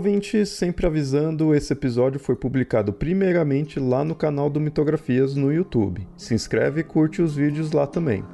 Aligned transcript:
ouvinte! 0.00 0.46
Sempre 0.46 0.86
avisando, 0.86 1.54
esse 1.54 1.74
episódio 1.74 2.18
foi 2.18 2.34
publicado 2.34 2.90
primeiramente 2.90 3.78
lá 3.78 4.02
no 4.02 4.14
canal 4.14 4.48
do 4.48 4.58
Mitografias 4.58 5.34
no 5.34 5.52
YouTube. 5.52 6.08
Se 6.16 6.32
inscreve 6.32 6.80
e 6.80 6.84
curte 6.84 7.20
os 7.20 7.36
vídeos 7.36 7.70
lá 7.72 7.86
também. 7.86 8.24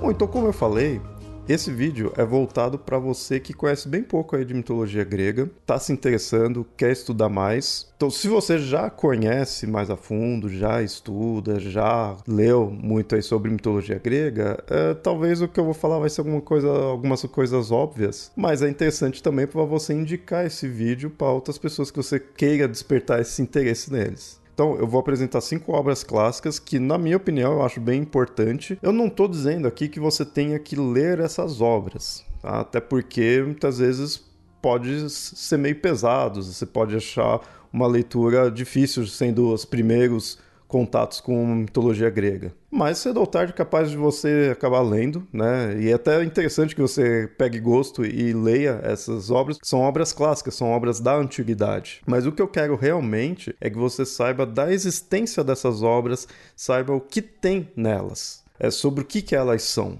Bom, 0.00 0.10
então 0.10 0.26
como 0.26 0.48
eu 0.48 0.52
falei, 0.52 1.00
esse 1.48 1.70
vídeo 1.70 2.12
é 2.16 2.24
voltado 2.24 2.78
para 2.78 2.98
você 2.98 3.38
que 3.38 3.52
conhece 3.52 3.88
bem 3.88 4.02
pouco 4.02 4.34
aí 4.34 4.44
de 4.44 4.54
mitologia 4.54 5.04
grega, 5.04 5.50
está 5.60 5.78
se 5.78 5.92
interessando, 5.92 6.66
quer 6.76 6.90
estudar 6.90 7.28
mais. 7.28 7.92
Então, 7.96 8.10
se 8.10 8.28
você 8.28 8.58
já 8.58 8.88
conhece 8.88 9.66
mais 9.66 9.90
a 9.90 9.96
fundo, 9.96 10.48
já 10.48 10.82
estuda, 10.82 11.60
já 11.60 12.16
leu 12.26 12.70
muito 12.70 13.14
aí 13.14 13.22
sobre 13.22 13.50
mitologia 13.50 13.98
grega, 13.98 14.62
é, 14.68 14.94
talvez 14.94 15.42
o 15.42 15.48
que 15.48 15.60
eu 15.60 15.64
vou 15.64 15.74
falar 15.74 15.98
vai 15.98 16.08
ser 16.08 16.22
alguma 16.22 16.40
coisa, 16.40 16.68
algumas 16.68 17.22
coisas 17.24 17.70
óbvias, 17.70 18.32
mas 18.34 18.62
é 18.62 18.68
interessante 18.68 19.22
também 19.22 19.46
para 19.46 19.62
você 19.64 19.92
indicar 19.92 20.46
esse 20.46 20.66
vídeo 20.66 21.10
para 21.10 21.30
outras 21.30 21.58
pessoas 21.58 21.90
que 21.90 21.96
você 21.96 22.18
queira 22.18 22.66
despertar 22.66 23.20
esse 23.20 23.42
interesse 23.42 23.92
neles. 23.92 24.42
Então, 24.54 24.76
eu 24.76 24.86
vou 24.86 25.00
apresentar 25.00 25.40
cinco 25.40 25.72
obras 25.72 26.04
clássicas 26.04 26.60
que, 26.60 26.78
na 26.78 26.96
minha 26.96 27.16
opinião, 27.16 27.54
eu 27.54 27.62
acho 27.62 27.80
bem 27.80 28.00
importante. 28.00 28.78
Eu 28.80 28.92
não 28.92 29.08
estou 29.08 29.26
dizendo 29.26 29.66
aqui 29.66 29.88
que 29.88 29.98
você 29.98 30.24
tenha 30.24 30.58
que 30.60 30.76
ler 30.76 31.18
essas 31.18 31.60
obras, 31.60 32.24
tá? 32.40 32.60
até 32.60 32.80
porque 32.80 33.42
muitas 33.44 33.78
vezes 33.78 34.22
pode 34.62 35.10
ser 35.10 35.58
meio 35.58 35.74
pesado, 35.80 36.40
você 36.42 36.64
pode 36.64 36.96
achar 36.96 37.40
uma 37.72 37.88
leitura 37.88 38.48
difícil, 38.48 39.04
sendo 39.08 39.52
os 39.52 39.64
primeiros 39.64 40.38
contatos 40.74 41.20
com 41.20 41.46
mitologia 41.46 42.10
grega. 42.10 42.52
Mas 42.68 42.98
cedo 42.98 43.20
ou 43.20 43.28
tarde 43.28 43.52
é 43.52 43.56
capaz 43.56 43.92
de 43.92 43.96
você 43.96 44.48
acabar 44.50 44.80
lendo, 44.80 45.24
né? 45.32 45.80
E 45.80 45.88
é 45.88 45.92
até 45.92 46.20
interessante 46.24 46.74
que 46.74 46.82
você 46.82 47.30
pegue 47.38 47.60
gosto 47.60 48.04
e 48.04 48.32
leia 48.32 48.80
essas 48.82 49.30
obras, 49.30 49.56
que 49.56 49.68
são 49.68 49.82
obras 49.82 50.12
clássicas, 50.12 50.56
são 50.56 50.72
obras 50.72 50.98
da 50.98 51.14
antiguidade. 51.14 52.02
Mas 52.04 52.26
o 52.26 52.32
que 52.32 52.42
eu 52.42 52.48
quero 52.48 52.74
realmente 52.74 53.54
é 53.60 53.70
que 53.70 53.78
você 53.78 54.04
saiba 54.04 54.44
da 54.44 54.72
existência 54.72 55.44
dessas 55.44 55.80
obras, 55.80 56.26
saiba 56.56 56.92
o 56.92 57.00
que 57.00 57.22
tem 57.22 57.70
nelas, 57.76 58.42
é 58.58 58.68
sobre 58.68 59.02
o 59.02 59.06
que, 59.06 59.22
que 59.22 59.36
elas 59.36 59.62
são, 59.62 59.96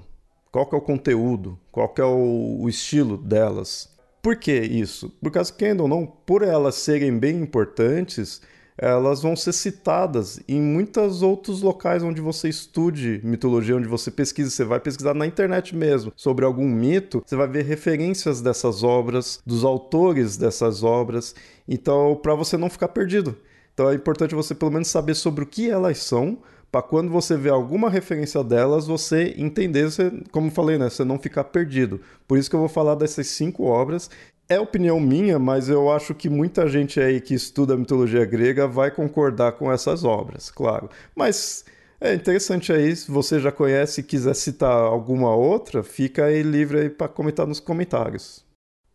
qual 0.51 0.67
que 0.67 0.75
é 0.75 0.79
o 0.79 0.81
conteúdo, 0.81 1.57
qual 1.71 1.89
que 1.89 2.01
é 2.01 2.05
o, 2.05 2.63
o 2.63 2.69
estilo 2.69 3.17
delas. 3.17 3.89
Por 4.21 4.35
que 4.35 4.59
isso? 4.59 5.09
Por 5.23 5.31
causa 5.31 5.53
que, 5.53 5.67
ainda 5.67 5.85
ou 5.85 5.89
não, 5.89 6.05
por 6.05 6.43
elas 6.43 6.75
serem 6.75 7.17
bem 7.17 7.37
importantes, 7.37 8.43
elas 8.77 9.23
vão 9.23 9.37
ser 9.37 9.53
citadas 9.53 10.41
em 10.49 10.61
muitos 10.61 11.23
outros 11.23 11.63
locais 11.63 12.03
onde 12.03 12.21
você 12.21 12.49
estude 12.49 13.21
mitologia, 13.23 13.77
onde 13.77 13.89
você 13.89 14.11
pesquisa. 14.11 14.51
Você 14.51 14.65
vai 14.65 14.81
pesquisar 14.81 15.15
na 15.15 15.27
internet 15.27 15.75
mesmo 15.75 16.13
sobre 16.17 16.45
algum 16.45 16.69
mito, 16.69 17.23
você 17.25 17.37
vai 17.37 17.47
ver 17.47 17.65
referências 17.65 18.41
dessas 18.41 18.83
obras, 18.83 19.41
dos 19.47 19.65
autores 19.65 20.37
dessas 20.37 20.83
obras. 20.83 21.35
Então, 21.69 22.19
para 22.23 22.35
você 22.35 22.57
não 22.57 22.69
ficar 22.69 22.89
perdido. 22.89 23.37
Então, 23.73 23.91
é 23.91 23.95
importante 23.95 24.35
você 24.35 24.55
pelo 24.55 24.71
menos 24.71 24.89
saber 24.89 25.15
sobre 25.15 25.45
o 25.45 25.47
que 25.47 25.69
elas 25.69 25.99
são, 25.99 26.39
para 26.75 26.83
quando 26.83 27.09
você 27.09 27.37
ver 27.37 27.51
alguma 27.51 27.89
referência 27.89 28.43
delas, 28.43 28.89
você 28.89 29.33
entender, 29.39 29.85
você, 29.85 30.11
como 30.33 30.51
falei, 30.51 30.77
né, 30.77 30.91
você 30.91 31.05
não 31.05 31.21
ficar 31.21 31.45
perdido. 31.45 32.01
Por 32.27 32.37
isso 32.37 32.51
que 32.51 32.57
eu 32.57 32.61
vou 32.61 32.69
falar 32.69 32.97
dessas 32.97 33.29
cinco 33.29 33.63
obras 33.63 34.11
é 34.49 34.59
opinião 34.59 35.01
minha, 35.01 35.39
mas 35.39 35.69
eu 35.69 35.91
acho 35.91 36.15
que 36.15 36.29
muita 36.29 36.69
gente 36.69 37.01
aí 37.01 37.21
que 37.21 37.35
estuda 37.35 37.77
mitologia 37.77 38.25
grega 38.25 38.67
vai 38.67 38.91
concordar 38.91 39.53
com 39.53 39.71
essas 39.73 40.05
obras, 40.05 40.51
claro. 40.51 40.89
Mas 41.15 41.65
é 42.01 42.15
interessante 42.15 42.73
aí, 42.73 42.95
se 42.95 43.11
você 43.11 43.41
já 43.41 43.51
conhece 43.51 44.01
e 44.01 44.05
quiser 44.05 44.35
citar 44.35 44.77
alguma 44.77 45.35
outra, 45.35 45.83
fica 45.83 46.27
aí 46.27 46.43
livre 46.43 46.79
aí 46.79 46.91
para 46.91 47.09
comentar 47.09 47.47
nos 47.47 47.61
comentários. 47.61 48.45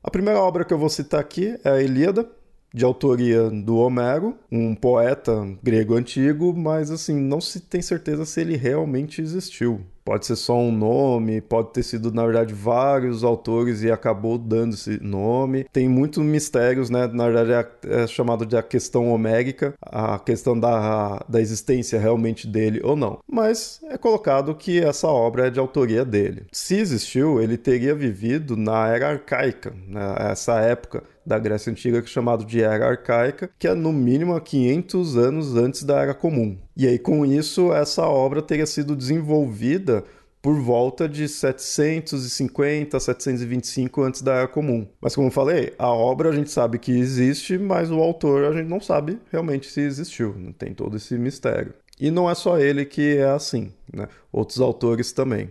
A 0.03 0.11
primeira 0.11 0.39
obra 0.39 0.63
que 0.63 0.73
eu 0.73 0.77
vou 0.77 0.89
citar 0.89 1.19
aqui 1.19 1.57
é 1.63 1.69
a 1.69 1.81
Ilíada, 1.81 2.29
de 2.73 2.85
autoria 2.85 3.49
do 3.49 3.77
Homero, 3.77 4.37
um 4.51 4.75
poeta 4.75 5.33
grego 5.61 5.95
antigo, 5.95 6.53
mas 6.55 6.91
assim, 6.91 7.19
não 7.19 7.41
se 7.41 7.59
tem 7.59 7.81
certeza 7.81 8.25
se 8.25 8.39
ele 8.41 8.55
realmente 8.55 9.21
existiu. 9.21 9.81
Pode 10.09 10.25
ser 10.25 10.37
só 10.37 10.57
um 10.57 10.71
nome, 10.71 11.39
pode 11.39 11.71
ter 11.71 11.83
sido, 11.83 12.11
na 12.11 12.25
verdade, 12.25 12.51
vários 12.51 13.23
autores 13.23 13.83
e 13.83 13.91
acabou 13.91 14.39
dando 14.39 14.73
esse 14.73 14.99
nome. 15.03 15.65
Tem 15.71 15.87
muitos 15.87 16.23
mistérios, 16.23 16.89
né? 16.89 17.05
Na 17.05 17.29
verdade, 17.29 17.69
é, 17.85 18.01
é 18.01 18.07
chamado 18.07 18.43
de 18.43 18.57
a 18.57 18.63
questão 18.63 19.11
homérica, 19.11 19.75
a 19.79 20.17
questão 20.17 20.59
da, 20.59 21.23
da 21.29 21.39
existência 21.39 21.99
realmente 21.99 22.47
dele 22.47 22.81
ou 22.83 22.95
não. 22.95 23.19
Mas 23.31 23.81
é 23.83 23.99
colocado 23.99 24.55
que 24.55 24.83
essa 24.83 25.07
obra 25.07 25.45
é 25.45 25.51
de 25.51 25.59
autoria 25.59 26.03
dele. 26.03 26.47
Se 26.51 26.77
existiu, 26.77 27.39
ele 27.39 27.55
teria 27.55 27.93
vivido 27.93 28.57
na 28.57 28.87
era 28.87 29.09
arcaica, 29.09 29.75
né? 29.87 30.15
essa 30.31 30.59
época 30.59 31.03
da 31.25 31.37
Grécia 31.37 31.71
Antiga, 31.71 32.01
que 32.01 32.07
é 32.07 32.11
chamado 32.11 32.45
de 32.45 32.61
Era 32.61 32.87
Arcaica, 32.87 33.49
que 33.57 33.67
é 33.67 33.73
no 33.73 33.93
mínimo 33.93 34.39
500 34.39 35.17
anos 35.17 35.55
antes 35.55 35.83
da 35.83 35.99
Era 35.99 36.13
Comum. 36.13 36.57
E 36.75 36.87
aí, 36.87 36.97
com 36.97 37.25
isso, 37.25 37.73
essa 37.73 38.05
obra 38.07 38.41
teria 38.41 38.65
sido 38.65 38.95
desenvolvida 38.95 40.03
por 40.41 40.59
volta 40.59 41.07
de 41.07 41.27
750, 41.27 42.99
725 42.99 44.01
antes 44.01 44.21
da 44.21 44.35
Era 44.35 44.47
Comum. 44.47 44.87
Mas 45.01 45.15
como 45.15 45.27
eu 45.27 45.31
falei, 45.31 45.73
a 45.77 45.89
obra 45.89 46.29
a 46.29 46.31
gente 46.31 46.49
sabe 46.49 46.79
que 46.79 46.91
existe, 46.91 47.57
mas 47.57 47.91
o 47.91 47.99
autor 47.99 48.45
a 48.45 48.53
gente 48.53 48.67
não 48.67 48.79
sabe 48.79 49.19
realmente 49.31 49.67
se 49.67 49.81
existiu. 49.81 50.33
Não 50.37 50.53
tem 50.53 50.73
todo 50.73 50.95
esse 50.95 51.17
mistério. 51.17 51.73
E 51.99 52.09
não 52.09 52.29
é 52.29 52.35
só 52.35 52.57
ele 52.57 52.85
que 52.85 53.17
é 53.17 53.29
assim, 53.29 53.73
né? 53.93 54.07
Outros 54.31 54.61
autores 54.61 55.11
também. 55.11 55.49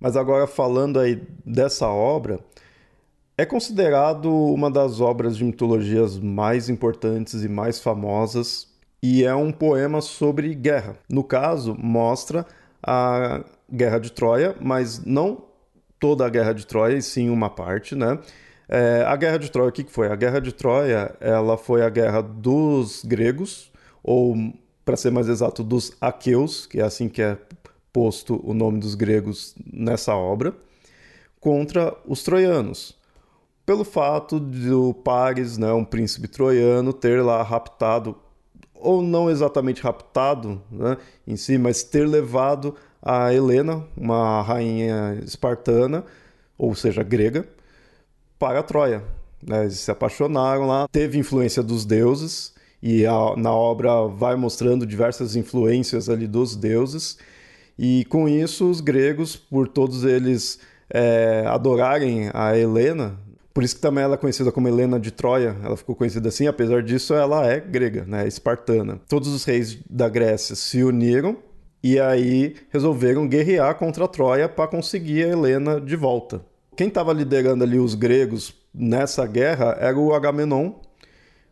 Mas 0.00 0.16
agora 0.16 0.46
falando 0.46 0.98
aí 0.98 1.22
dessa 1.44 1.86
obra, 1.86 2.40
é 3.40 3.46
considerado 3.46 4.30
uma 4.30 4.70
das 4.70 5.00
obras 5.00 5.34
de 5.34 5.44
mitologias 5.44 6.18
mais 6.18 6.68
importantes 6.68 7.42
e 7.42 7.48
mais 7.48 7.80
famosas 7.80 8.68
e 9.02 9.24
é 9.24 9.34
um 9.34 9.50
poema 9.50 10.02
sobre 10.02 10.54
guerra. 10.54 10.98
No 11.08 11.24
caso, 11.24 11.74
mostra 11.74 12.44
a 12.82 13.42
Guerra 13.72 13.98
de 13.98 14.12
Troia, 14.12 14.54
mas 14.60 15.02
não 15.06 15.42
toda 15.98 16.26
a 16.26 16.28
Guerra 16.28 16.52
de 16.52 16.66
Troia, 16.66 16.98
e 16.98 17.02
sim 17.02 17.30
uma 17.30 17.48
parte, 17.48 17.94
né? 17.94 18.18
É, 18.68 19.04
a 19.06 19.16
Guerra 19.16 19.38
de 19.38 19.50
Troia, 19.50 19.70
o 19.70 19.72
que 19.72 19.84
foi? 19.84 20.08
A 20.08 20.16
Guerra 20.16 20.38
de 20.38 20.52
Troia, 20.52 21.16
ela 21.18 21.56
foi 21.56 21.80
a 21.80 21.88
guerra 21.88 22.20
dos 22.20 23.02
gregos, 23.06 23.72
ou 24.02 24.36
para 24.84 24.98
ser 24.98 25.10
mais 25.10 25.30
exato, 25.30 25.64
dos 25.64 25.96
aqueus, 25.98 26.66
que 26.66 26.78
é 26.78 26.82
assim 26.82 27.08
que 27.08 27.22
é 27.22 27.38
posto 27.90 28.38
o 28.44 28.52
nome 28.52 28.80
dos 28.80 28.94
gregos 28.94 29.54
nessa 29.72 30.14
obra, 30.14 30.54
contra 31.40 31.96
os 32.06 32.22
troianos 32.22 32.99
pelo 33.70 33.84
fato 33.84 34.40
de 34.40 34.72
o 34.72 34.92
Paris, 34.92 35.56
né, 35.56 35.72
um 35.72 35.84
príncipe 35.84 36.26
troiano, 36.26 36.92
ter 36.92 37.22
lá 37.22 37.40
raptado, 37.40 38.16
ou 38.74 39.00
não 39.00 39.30
exatamente 39.30 39.80
raptado 39.80 40.60
né, 40.72 40.96
em 41.24 41.36
si, 41.36 41.56
mas 41.56 41.84
ter 41.84 42.04
levado 42.04 42.74
a 43.00 43.32
Helena, 43.32 43.86
uma 43.96 44.42
rainha 44.42 45.20
espartana, 45.24 46.04
ou 46.58 46.74
seja, 46.74 47.04
grega, 47.04 47.46
para 48.40 48.60
Troia. 48.60 49.04
Né, 49.40 49.60
eles 49.60 49.78
se 49.78 49.90
apaixonaram 49.92 50.66
lá, 50.66 50.88
teve 50.90 51.16
influência 51.16 51.62
dos 51.62 51.84
deuses, 51.84 52.52
e 52.82 53.06
a, 53.06 53.36
na 53.36 53.54
obra 53.54 54.08
vai 54.08 54.34
mostrando 54.34 54.84
diversas 54.84 55.36
influências 55.36 56.08
ali 56.08 56.26
dos 56.26 56.56
deuses, 56.56 57.18
e 57.78 58.04
com 58.06 58.28
isso 58.28 58.68
os 58.68 58.80
gregos, 58.80 59.36
por 59.36 59.68
todos 59.68 60.02
eles 60.02 60.58
é, 60.92 61.44
adorarem 61.46 62.30
a 62.34 62.58
Helena, 62.58 63.16
por 63.60 63.64
isso 63.64 63.74
que 63.74 63.82
também 63.82 64.02
ela 64.02 64.14
é 64.14 64.16
conhecida 64.16 64.50
como 64.50 64.68
Helena 64.68 64.98
de 64.98 65.10
Troia, 65.10 65.54
ela 65.62 65.76
ficou 65.76 65.94
conhecida 65.94 66.30
assim, 66.30 66.46
apesar 66.46 66.82
disso 66.82 67.12
ela 67.12 67.46
é 67.46 67.60
grega, 67.60 68.06
né, 68.06 68.26
espartana. 68.26 68.98
Todos 69.06 69.28
os 69.28 69.44
reis 69.44 69.76
da 69.84 70.08
Grécia 70.08 70.56
se 70.56 70.82
uniram 70.82 71.36
e 71.82 72.00
aí 72.00 72.56
resolveram 72.70 73.28
guerrear 73.28 73.74
contra 73.74 74.08
Troia 74.08 74.48
para 74.48 74.66
conseguir 74.66 75.24
a 75.24 75.28
Helena 75.28 75.78
de 75.78 75.94
volta. 75.94 76.40
Quem 76.74 76.88
estava 76.88 77.12
liderando 77.12 77.62
ali 77.62 77.78
os 77.78 77.94
gregos 77.94 78.54
nessa 78.72 79.26
guerra 79.26 79.76
era 79.78 79.98
o 79.98 80.14
Agamenon, 80.14 80.72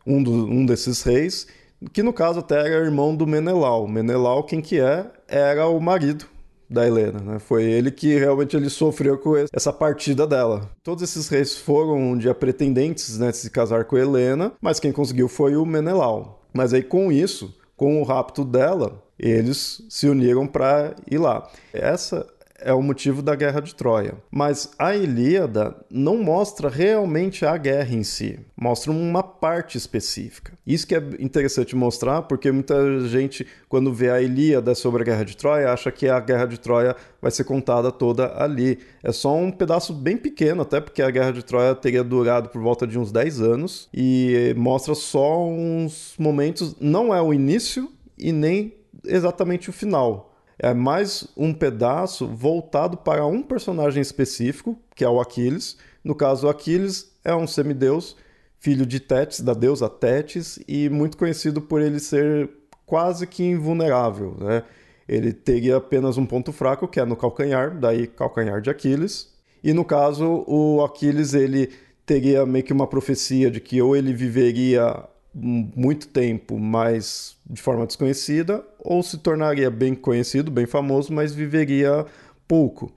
um, 0.07 0.23
do, 0.23 0.47
um 0.47 0.65
desses 0.65 1.03
reis, 1.03 1.47
que 1.93 2.03
no 2.03 2.15
caso 2.15 2.39
até 2.39 2.59
era 2.59 2.87
irmão 2.87 3.15
do 3.15 3.27
Menelau. 3.27 3.87
Menelau, 3.87 4.45
quem 4.45 4.63
que 4.63 4.81
é? 4.81 5.05
Era 5.29 5.69
o 5.69 5.79
marido 5.79 6.25
da 6.69 6.87
Helena, 6.87 7.21
né? 7.21 7.39
Foi 7.39 7.65
ele 7.65 7.91
que 7.91 8.19
realmente 8.19 8.57
ele 8.57 8.69
sofreu 8.69 9.19
com 9.19 9.35
essa 9.53 9.73
partida 9.73 10.27
dela. 10.27 10.71
Todos 10.83 11.03
esses 11.03 11.29
reis 11.29 11.57
foram 11.57 11.97
um 11.97 12.19
dia 12.19 12.35
pretendentes, 12.35 13.19
né, 13.19 13.31
de 13.31 13.37
se 13.37 13.51
casar 13.51 13.85
com 13.85 13.97
Helena, 13.97 14.53
mas 14.61 14.81
quem 14.81 14.93
conseguiu 14.93 15.29
foi 15.29 15.57
o 15.57 15.65
Menelau. 15.65 16.43
Mas 16.53 16.75
aí 16.75 16.83
com 16.83 17.11
isso, 17.11 17.55
com 17.77 18.01
o 18.01 18.05
rapto 18.05 18.45
dela, 18.45 19.03
eles 19.19 19.83
se 19.89 20.09
uniram 20.09 20.47
para 20.47 20.95
ir 21.11 21.19
lá. 21.19 21.49
Essa 21.73 22.27
é 22.61 22.73
o 22.73 22.83
motivo 22.83 23.23
da 23.23 23.35
guerra 23.35 23.61
de 23.61 23.75
Troia. 23.75 24.15
Mas 24.31 24.71
a 24.79 24.95
Ilíada 24.95 25.77
não 25.91 26.19
mostra 26.19 26.69
realmente 26.69 27.47
a 27.47 27.57
guerra 27.57 27.95
em 27.95 28.03
si, 28.03 28.39
mostra 28.57 28.91
uma 28.91 29.23
parte 29.23 29.79
específica. 29.79 30.53
Isso 30.67 30.87
que 30.87 30.95
é 30.95 31.03
interessante 31.19 31.75
mostrar, 31.77 32.23
porque 32.23 32.51
muita 32.51 33.01
gente, 33.09 33.47
quando 33.69 33.93
vê 33.93 34.11
a 34.11 34.21
Ilíada 34.21 34.75
sobre 34.75 35.03
a 35.03 35.05
guerra 35.05 35.25
de 35.25 35.37
Troia, 35.37 35.73
acha 35.73 35.91
que 35.91 36.09
a 36.09 36.21
guerra 36.21 36.47
de 36.47 36.59
Troia 36.59 36.97
vai 37.23 37.31
ser 37.31 37.45
contada 37.45 37.91
toda 37.91 38.43
ali. 38.43 38.79
É 39.03 39.13
só 39.13 39.35
um 39.35 39.51
pedaço 39.51 39.93
bem 39.93 40.17
pequeno, 40.17 40.63
até 40.63 40.81
porque 40.81 41.03
a 41.03 41.11
guerra 41.11 41.33
de 41.33 41.45
Troia 41.45 41.75
teria 41.75 42.05
durado 42.05 42.49
por 42.49 42.61
volta 42.61 42.87
de 42.87 42.99
uns 42.99 43.13
10 43.13 43.41
anos, 43.41 43.89
e 43.95 44.55
mostra 44.57 44.95
só 44.95 45.47
uns 45.47 46.15
momentos, 46.19 46.77
não 46.81 47.15
é 47.15 47.23
o 47.23 47.33
início 47.33 47.91
e 48.19 48.33
nem 48.33 48.75
exatamente 49.05 49.71
o 49.71 49.73
final 49.73 50.28
é 50.59 50.75
mais 50.75 51.29
um 51.37 51.55
pedaço 51.55 52.27
voltado 52.27 52.97
para 52.97 53.25
um 53.27 53.43
personagem 53.43 54.01
específico, 54.01 54.77
que 54.95 55.05
é 55.05 55.09
o 55.09 55.21
Aquiles. 55.21 55.77
No 56.03 56.15
caso, 56.15 56.49
Aquiles 56.49 57.13
é 57.25 57.35
um 57.35 57.47
semideus, 57.47 58.17
filho 58.59 58.85
de 58.85 58.99
Tétis, 58.99 59.41
da 59.41 59.55
deusa 59.55 59.89
Tétis, 59.89 60.59
e 60.67 60.89
muito 60.89 61.17
conhecido 61.17 61.63
por 61.63 61.81
ele 61.81 62.01
ser 62.01 62.51
quase 62.85 63.27
que 63.27 63.45
invulnerável. 63.45 64.37
Né? 64.41 64.65
Ele 65.09 65.33
teria 65.33 65.77
apenas 65.77 66.19
um 66.19 66.27
ponto 66.27 66.53
fraco, 66.53 66.89
que 66.89 66.99
é 66.99 67.05
no 67.05 67.17
calcanhar, 67.17 67.79
daí 67.79 68.09
calcanhar 68.09 68.61
de 68.61 68.69
Aquiles. 68.69 69.33
E 69.63 69.73
no 69.73 69.85
caso, 69.85 70.45
o 70.47 70.83
Aquiles 70.85 71.35
ele 71.35 71.71
teria 72.05 72.45
meio 72.45 72.65
que 72.65 72.73
uma 72.73 72.87
profecia 72.87 73.51
de 73.51 73.61
que 73.61 73.81
ou 73.81 73.95
ele 73.95 74.13
viveria 74.13 75.05
muito 75.41 76.09
tempo, 76.09 76.59
mas 76.59 77.37
de 77.49 77.61
forma 77.61 77.87
desconhecida, 77.87 78.65
ou 78.79 79.03
se 79.03 79.19
tornaria 79.19 79.71
bem 79.71 79.95
conhecido, 79.95 80.51
bem 80.51 80.67
famoso, 80.67 81.13
mas 81.13 81.35
viveria 81.35 82.05
pouco. 82.47 82.93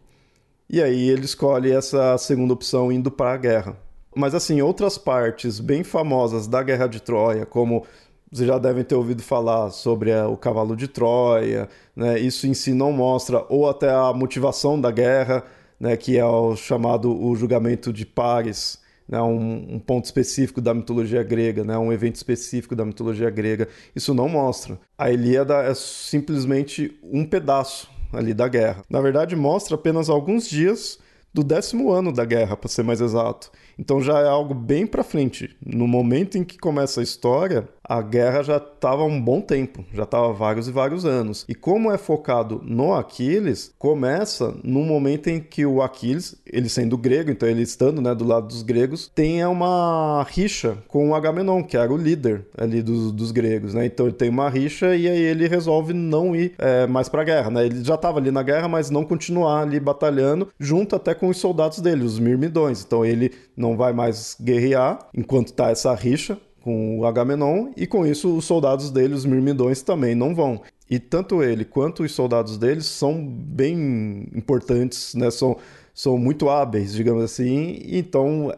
E 0.69 0.81
aí 0.81 1.09
ele 1.09 1.25
escolhe 1.25 1.71
essa 1.71 2.17
segunda 2.17 2.53
opção 2.53 2.91
indo 2.91 3.11
para 3.11 3.33
a 3.33 3.37
guerra. 3.37 3.77
Mas 4.15 4.35
assim, 4.35 4.61
outras 4.61 4.97
partes 4.97 5.59
bem 5.59 5.83
famosas 5.83 6.47
da 6.47 6.61
Guerra 6.63 6.87
de 6.87 7.01
Troia, 7.01 7.45
como 7.45 7.85
vocês 8.31 8.47
já 8.47 8.57
devem 8.57 8.83
ter 8.83 8.95
ouvido 8.95 9.21
falar 9.21 9.71
sobre 9.71 10.13
o 10.13 10.37
cavalo 10.37 10.75
de 10.75 10.87
Troia, 10.87 11.67
né? 11.95 12.17
isso 12.19 12.47
em 12.47 12.53
si 12.53 12.73
não 12.73 12.91
mostra, 12.93 13.45
ou 13.49 13.69
até 13.69 13.89
a 13.89 14.13
motivação 14.13 14.79
da 14.79 14.89
guerra, 14.91 15.43
né? 15.79 15.97
que 15.97 16.17
é 16.17 16.25
o 16.25 16.55
chamado 16.55 17.11
o 17.13 17.35
julgamento 17.35 17.91
de 17.91 18.05
Pares, 18.05 18.79
né, 19.11 19.21
um, 19.21 19.75
um, 19.75 19.79
ponto 19.79 20.05
específico 20.05 20.61
da 20.61 20.73
mitologia 20.73 21.21
grega, 21.21 21.65
né, 21.65 21.77
um 21.77 21.91
evento 21.91 22.15
específico 22.15 22.75
da 22.75 22.85
mitologia 22.85 23.29
grega. 23.29 23.67
Isso 23.93 24.13
não 24.13 24.29
mostra. 24.29 24.79
A 24.97 25.11
Ilíada 25.11 25.55
é 25.63 25.73
simplesmente 25.75 26.97
um 27.03 27.25
pedaço 27.25 27.91
ali 28.13 28.33
da 28.33 28.47
guerra. 28.47 28.83
Na 28.89 29.01
verdade, 29.01 29.35
mostra 29.35 29.75
apenas 29.75 30.09
alguns 30.09 30.47
dias 30.47 30.97
do 31.33 31.43
décimo 31.43 31.91
ano 31.91 32.11
da 32.11 32.25
guerra, 32.25 32.57
para 32.57 32.69
ser 32.69 32.83
mais 32.83 32.99
exato. 32.99 33.51
Então 33.79 34.01
já 34.01 34.19
é 34.19 34.27
algo 34.27 34.53
bem 34.53 34.85
para 34.85 35.03
frente. 35.03 35.55
No 35.65 35.87
momento 35.87 36.37
em 36.37 36.43
que 36.43 36.57
começa 36.57 36.99
a 36.99 37.03
história, 37.03 37.67
a 37.91 38.01
guerra 38.01 38.41
já 38.41 38.55
estava 38.55 39.03
um 39.03 39.21
bom 39.21 39.41
tempo, 39.41 39.83
já 39.93 40.03
estava 40.03 40.31
vários 40.31 40.69
e 40.69 40.71
vários 40.71 41.03
anos. 41.05 41.43
E 41.49 41.53
como 41.53 41.91
é 41.91 41.97
focado 41.97 42.61
no 42.63 42.93
Aquiles, 42.93 43.73
começa 43.77 44.55
no 44.63 44.81
momento 44.85 45.27
em 45.27 45.41
que 45.41 45.65
o 45.65 45.81
Aquiles, 45.81 46.37
ele 46.45 46.69
sendo 46.69 46.97
grego, 46.97 47.31
então 47.31 47.49
ele 47.49 47.63
estando 47.63 48.01
né, 48.01 48.15
do 48.15 48.23
lado 48.23 48.47
dos 48.47 48.63
gregos, 48.63 49.11
tem 49.13 49.45
uma 49.45 50.25
rixa 50.29 50.77
com 50.87 51.09
o 51.09 51.15
Agamenon, 51.15 51.63
que 51.63 51.75
era 51.75 51.91
o 51.91 51.97
líder 51.97 52.45
ali 52.57 52.81
dos, 52.81 53.11
dos 53.11 53.31
gregos. 53.31 53.73
Né? 53.73 53.87
Então 53.87 54.05
ele 54.05 54.15
tem 54.15 54.29
uma 54.29 54.49
rixa 54.49 54.95
e 54.95 55.09
aí 55.09 55.21
ele 55.21 55.45
resolve 55.49 55.91
não 55.91 56.33
ir 56.33 56.53
é, 56.59 56.87
mais 56.87 57.09
para 57.09 57.23
a 57.23 57.25
guerra. 57.25 57.49
Né? 57.49 57.65
Ele 57.65 57.83
já 57.83 57.95
estava 57.95 58.19
ali 58.19 58.31
na 58.31 58.41
guerra, 58.41 58.69
mas 58.69 58.89
não 58.89 59.03
continuar 59.03 59.63
ali 59.63 59.81
batalhando, 59.81 60.47
junto 60.57 60.95
até 60.95 61.13
com 61.13 61.27
os 61.27 61.35
soldados 61.35 61.81
dele, 61.81 62.05
os 62.05 62.17
Mirmidões. 62.17 62.85
Então 62.85 63.03
ele 63.03 63.33
não 63.57 63.75
vai 63.75 63.91
mais 63.91 64.37
guerrear 64.39 65.09
enquanto 65.13 65.51
tá 65.51 65.71
essa 65.71 65.93
rixa 65.93 66.37
com 66.61 66.99
o 66.99 67.05
Agamenon, 67.05 67.71
e 67.75 67.85
com 67.87 68.05
isso 68.05 68.37
os 68.37 68.45
soldados 68.45 68.91
dele, 68.91 69.13
os 69.13 69.25
Mirmidões, 69.25 69.81
também 69.81 70.15
não 70.15 70.33
vão. 70.33 70.61
E 70.89 70.99
tanto 70.99 71.41
ele 71.41 71.65
quanto 71.65 72.03
os 72.03 72.11
soldados 72.11 72.57
deles 72.57 72.85
são 72.85 73.25
bem 73.25 74.27
importantes, 74.33 75.15
né? 75.15 75.31
são, 75.31 75.57
são 75.93 76.17
muito 76.17 76.49
hábeis, 76.49 76.93
digamos 76.93 77.23
assim, 77.23 77.79
então 77.85 78.53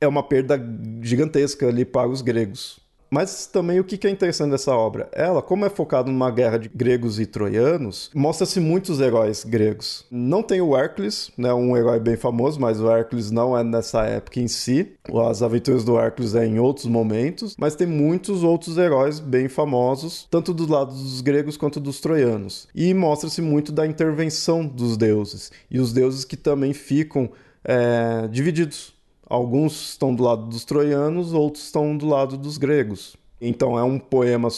é 0.00 0.06
uma 0.06 0.22
perda 0.22 0.60
gigantesca 1.02 1.68
ali 1.68 1.84
para 1.84 2.08
os 2.08 2.22
gregos. 2.22 2.78
Mas 3.10 3.46
também 3.46 3.78
o 3.78 3.84
que 3.84 4.06
é 4.06 4.10
interessante 4.10 4.50
dessa 4.50 4.72
obra? 4.74 5.08
Ela, 5.12 5.40
como 5.40 5.64
é 5.64 5.70
focada 5.70 6.10
numa 6.10 6.30
guerra 6.30 6.58
de 6.58 6.68
gregos 6.68 7.20
e 7.20 7.26
troianos, 7.26 8.10
mostra-se 8.14 8.60
muitos 8.60 9.00
heróis 9.00 9.44
gregos. 9.44 10.04
Não 10.10 10.42
tem 10.42 10.60
o 10.60 10.76
Hércules, 10.76 11.30
né, 11.36 11.52
um 11.54 11.76
herói 11.76 12.00
bem 12.00 12.16
famoso, 12.16 12.60
mas 12.60 12.80
o 12.80 12.90
Hércules 12.90 13.30
não 13.30 13.56
é 13.56 13.62
nessa 13.62 14.04
época 14.04 14.40
em 14.40 14.48
si. 14.48 14.92
As 15.28 15.42
aventuras 15.42 15.84
do 15.84 15.98
Hércules 15.98 16.34
é 16.34 16.44
em 16.46 16.58
outros 16.58 16.86
momentos, 16.86 17.54
mas 17.58 17.76
tem 17.76 17.86
muitos 17.86 18.42
outros 18.42 18.76
heróis 18.76 19.20
bem 19.20 19.48
famosos, 19.48 20.26
tanto 20.30 20.52
do 20.52 20.70
lado 20.70 20.92
dos 20.92 21.20
gregos 21.20 21.56
quanto 21.56 21.78
dos 21.80 22.00
troianos. 22.00 22.68
E 22.74 22.92
mostra-se 22.92 23.40
muito 23.40 23.72
da 23.72 23.86
intervenção 23.86 24.66
dos 24.66 24.96
deuses, 24.96 25.52
e 25.70 25.78
os 25.78 25.92
deuses 25.92 26.24
que 26.24 26.36
também 26.36 26.72
ficam 26.72 27.30
é, 27.64 28.28
divididos 28.28 28.95
Alguns 29.28 29.90
estão 29.90 30.14
do 30.14 30.22
lado 30.22 30.46
dos 30.46 30.64
troianos, 30.64 31.32
outros 31.32 31.64
estão 31.64 31.96
do 31.96 32.06
lado 32.06 32.36
dos 32.36 32.58
gregos. 32.58 33.16
Então 33.40 33.78
é 33.78 33.82
um 33.82 33.98
poema 33.98 34.48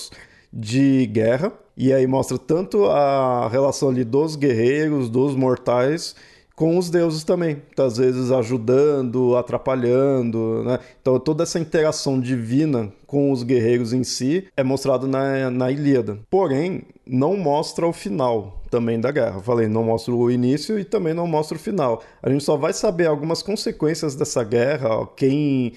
de 0.53 1.07
guerra 1.07 1.53
e 1.77 1.93
aí 1.93 2.07
mostra 2.07 2.39
tanto 2.39 2.85
a 2.87 3.49
relação 3.49 3.89
ali 3.89 4.05
dos 4.05 4.37
guerreiros, 4.37 5.09
dos 5.09 5.35
mortais, 5.35 6.15
com 6.55 6.77
os 6.77 6.91
deuses 6.91 7.23
também, 7.23 7.63
às 7.79 7.99
vezes 7.99 8.33
ajudando, 8.33 9.37
atrapalhando, 9.37 10.65
né? 10.65 10.81
Então 11.01 11.19
toda 11.21 11.45
essa 11.45 11.61
interação 11.61 12.21
divina 12.21 12.93
com 13.07 13.31
os 13.31 13.45
guerreiros 13.45 13.93
em 13.93 14.03
si 14.03 14.49
é 14.57 14.65
mostrado 14.65 15.07
na, 15.07 15.51
na 15.51 15.71
Ilíada. 15.71 16.19
Porém, 16.29 16.83
não 17.09 17.37
mostra 17.37 17.87
o 17.87 17.93
final 17.93 18.63
também 18.71 19.01
da 19.01 19.11
guerra. 19.11 19.41
falei, 19.41 19.67
não 19.67 19.85
mostra 19.85 20.15
o 20.15 20.31
início 20.31 20.79
e 20.79 20.85
também 20.85 21.15
não 21.15 21.27
mostra 21.27 21.57
o 21.57 21.61
final. 21.61 22.03
A 22.23 22.31
gente 22.31 22.45
só 22.45 22.57
vai 22.57 22.73
saber 22.73 23.07
algumas 23.07 23.43
consequências 23.43 24.15
dessa 24.15 24.45
guerra, 24.45 25.07
quem 25.17 25.73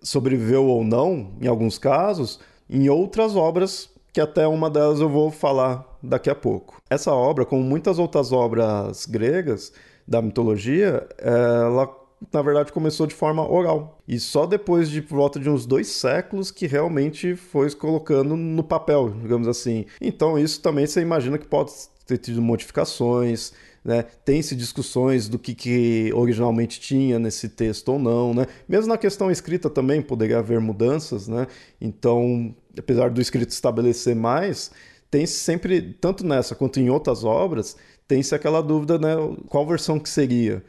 sobreviveu 0.00 0.66
ou 0.66 0.84
não, 0.84 1.32
em 1.40 1.46
alguns 1.46 1.78
casos, 1.78 2.38
em 2.68 2.88
outras 2.88 3.34
obras 3.34 3.90
que 4.12 4.20
até 4.20 4.46
uma 4.46 4.68
delas 4.68 5.00
eu 5.00 5.08
vou 5.08 5.30
falar 5.30 5.98
daqui 6.02 6.28
a 6.28 6.34
pouco. 6.34 6.80
Essa 6.90 7.12
obra, 7.12 7.46
como 7.46 7.62
muitas 7.62 7.98
outras 7.98 8.30
obras 8.30 9.06
gregas, 9.06 9.72
da 10.06 10.20
mitologia, 10.20 11.06
ela 11.18 11.86
na 12.32 12.42
verdade 12.42 12.72
começou 12.72 13.06
de 13.06 13.14
forma 13.14 13.48
oral. 13.50 14.02
E 14.06 14.20
só 14.20 14.46
depois 14.46 14.90
de 14.90 15.00
por 15.00 15.16
volta 15.16 15.40
de 15.40 15.48
uns 15.48 15.66
dois 15.66 15.88
séculos 15.88 16.50
que 16.50 16.66
realmente 16.66 17.34
foi 17.34 17.70
colocando 17.72 18.36
no 18.36 18.62
papel, 18.62 19.10
digamos 19.10 19.48
assim. 19.48 19.86
Então 20.00 20.38
isso 20.38 20.60
também 20.60 20.86
você 20.86 21.00
imagina 21.00 21.38
que 21.38 21.46
pode 21.46 21.72
ter 22.06 22.18
tido 22.18 22.42
modificações, 22.42 23.52
né? 23.84 24.04
Tem-se 24.24 24.54
discussões 24.54 25.28
do 25.28 25.38
que, 25.38 25.54
que 25.54 26.12
originalmente 26.14 26.80
tinha 26.80 27.18
nesse 27.18 27.48
texto 27.48 27.88
ou 27.90 27.98
não, 27.98 28.32
né? 28.34 28.46
Mesmo 28.68 28.88
na 28.88 28.98
questão 28.98 29.30
escrita 29.30 29.68
também 29.68 30.00
poderia 30.00 30.38
haver 30.38 30.60
mudanças, 30.60 31.26
né? 31.28 31.46
Então, 31.80 32.54
apesar 32.78 33.10
do 33.10 33.20
escrito 33.20 33.50
estabelecer 33.50 34.14
mais, 34.14 34.70
tem 35.10 35.26
sempre, 35.26 35.82
tanto 36.00 36.24
nessa 36.24 36.54
quanto 36.54 36.80
em 36.80 36.90
outras 36.90 37.24
obras, 37.24 37.76
tem-se 38.06 38.34
aquela 38.34 38.62
dúvida, 38.62 38.98
né? 38.98 39.14
Qual 39.48 39.66
versão 39.66 39.98
que 39.98 40.08
seria? 40.08 40.62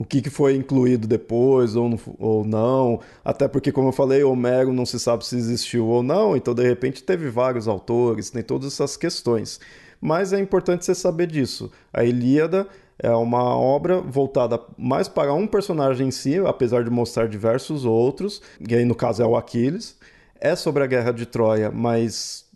O 0.00 0.04
que, 0.06 0.22
que 0.22 0.30
foi 0.30 0.56
incluído 0.56 1.06
depois 1.06 1.76
ou 1.76 1.90
não, 1.90 2.00
ou 2.18 2.42
não? 2.42 3.00
Até 3.22 3.46
porque, 3.46 3.70
como 3.70 3.88
eu 3.88 3.92
falei, 3.92 4.24
Homero 4.24 4.72
não 4.72 4.86
se 4.86 4.98
sabe 4.98 5.26
se 5.26 5.36
existiu 5.36 5.86
ou 5.86 6.02
não, 6.02 6.34
então 6.34 6.54
de 6.54 6.66
repente 6.66 7.02
teve 7.02 7.28
vários 7.28 7.68
autores, 7.68 8.30
tem 8.30 8.42
todas 8.42 8.72
essas 8.72 8.96
questões. 8.96 9.60
Mas 10.00 10.32
é 10.32 10.40
importante 10.40 10.86
você 10.86 10.94
saber 10.94 11.26
disso. 11.26 11.70
A 11.92 12.02
Ilíada 12.02 12.66
é 12.98 13.10
uma 13.10 13.54
obra 13.54 14.00
voltada 14.00 14.58
mais 14.78 15.06
para 15.06 15.34
um 15.34 15.46
personagem 15.46 16.08
em 16.08 16.10
si, 16.10 16.38
apesar 16.38 16.82
de 16.82 16.88
mostrar 16.88 17.28
diversos 17.28 17.84
outros, 17.84 18.40
e 18.66 18.74
aí 18.74 18.86
no 18.86 18.94
caso 18.94 19.22
é 19.22 19.26
o 19.26 19.36
Aquiles. 19.36 19.98
É 20.40 20.56
sobre 20.56 20.82
a 20.82 20.86
guerra 20.86 21.12
de 21.12 21.26
Troia, 21.26 21.70
mas 21.70 22.46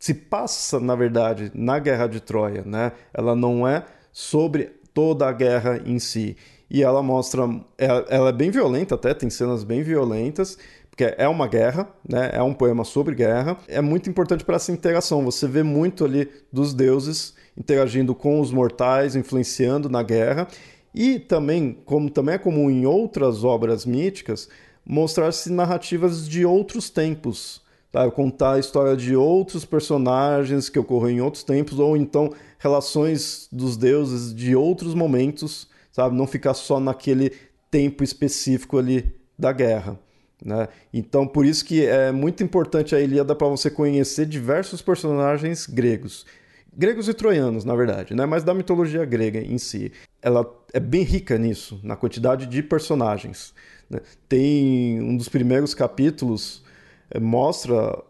se 0.00 0.12
passa, 0.12 0.80
na 0.80 0.96
verdade, 0.96 1.52
na 1.54 1.78
Guerra 1.78 2.08
de 2.08 2.18
Troia, 2.18 2.64
né? 2.66 2.90
Ela 3.14 3.36
não 3.36 3.68
é 3.68 3.84
sobre 4.12 4.72
toda 4.92 5.28
a 5.28 5.32
guerra 5.32 5.80
em 5.86 6.00
si. 6.00 6.36
E 6.70 6.82
ela 6.82 7.02
mostra. 7.02 7.48
Ela, 7.76 8.04
ela 8.08 8.28
é 8.28 8.32
bem 8.32 8.50
violenta, 8.50 8.94
até, 8.94 9.14
tem 9.14 9.30
cenas 9.30 9.64
bem 9.64 9.82
violentas, 9.82 10.58
porque 10.90 11.14
é 11.16 11.28
uma 11.28 11.46
guerra, 11.46 11.88
né? 12.08 12.30
É 12.32 12.42
um 12.42 12.52
poema 12.52 12.84
sobre 12.84 13.14
guerra. 13.14 13.56
É 13.68 13.80
muito 13.80 14.10
importante 14.10 14.44
para 14.44 14.56
essa 14.56 14.72
interação. 14.72 15.24
Você 15.24 15.46
vê 15.46 15.62
muito 15.62 16.04
ali 16.04 16.28
dos 16.52 16.74
deuses 16.74 17.34
interagindo 17.56 18.14
com 18.14 18.40
os 18.40 18.50
mortais, 18.50 19.16
influenciando 19.16 19.88
na 19.88 20.02
guerra. 20.02 20.46
E 20.94 21.18
também, 21.18 21.78
como 21.84 22.10
também 22.10 22.34
é 22.34 22.38
comum 22.38 22.70
em 22.70 22.86
outras 22.86 23.44
obras 23.44 23.86
míticas, 23.86 24.48
mostrar-se 24.84 25.50
narrativas 25.52 26.28
de 26.28 26.44
outros 26.44 26.90
tempos. 26.90 27.62
Tá? 27.90 28.10
Contar 28.10 28.54
a 28.54 28.58
história 28.58 28.96
de 28.96 29.14
outros 29.16 29.64
personagens 29.64 30.68
que 30.68 30.78
ocorreram 30.78 31.16
em 31.16 31.20
outros 31.20 31.42
tempos, 31.42 31.78
ou 31.78 31.96
então 31.96 32.32
relações 32.58 33.48
dos 33.50 33.76
deuses 33.76 34.34
de 34.34 34.54
outros 34.54 34.94
momentos, 34.94 35.68
sabe? 35.98 36.14
Não 36.14 36.28
ficar 36.28 36.54
só 36.54 36.78
naquele 36.78 37.32
tempo 37.68 38.04
específico 38.04 38.78
ali 38.78 39.12
da 39.36 39.50
guerra. 39.50 39.98
Né? 40.44 40.68
Então, 40.94 41.26
por 41.26 41.44
isso 41.44 41.64
que 41.64 41.84
é 41.84 42.12
muito 42.12 42.44
importante 42.44 42.94
a 42.94 43.00
Ilíada 43.00 43.34
para 43.34 43.48
você 43.48 43.68
conhecer 43.68 44.24
diversos 44.24 44.80
personagens 44.80 45.66
gregos. 45.66 46.24
Gregos 46.72 47.08
e 47.08 47.14
troianos, 47.14 47.64
na 47.64 47.74
verdade, 47.74 48.14
né? 48.14 48.24
mas 48.26 48.44
da 48.44 48.54
mitologia 48.54 49.04
grega 49.04 49.40
em 49.40 49.58
si. 49.58 49.90
Ela 50.22 50.48
é 50.72 50.78
bem 50.78 51.02
rica 51.02 51.36
nisso, 51.36 51.80
na 51.82 51.96
quantidade 51.96 52.46
de 52.46 52.62
personagens. 52.62 53.52
Né? 53.90 53.98
Tem 54.28 55.02
um 55.02 55.16
dos 55.16 55.28
primeiros 55.28 55.74
capítulos, 55.74 56.62
é, 57.10 57.18
mostra 57.18 58.00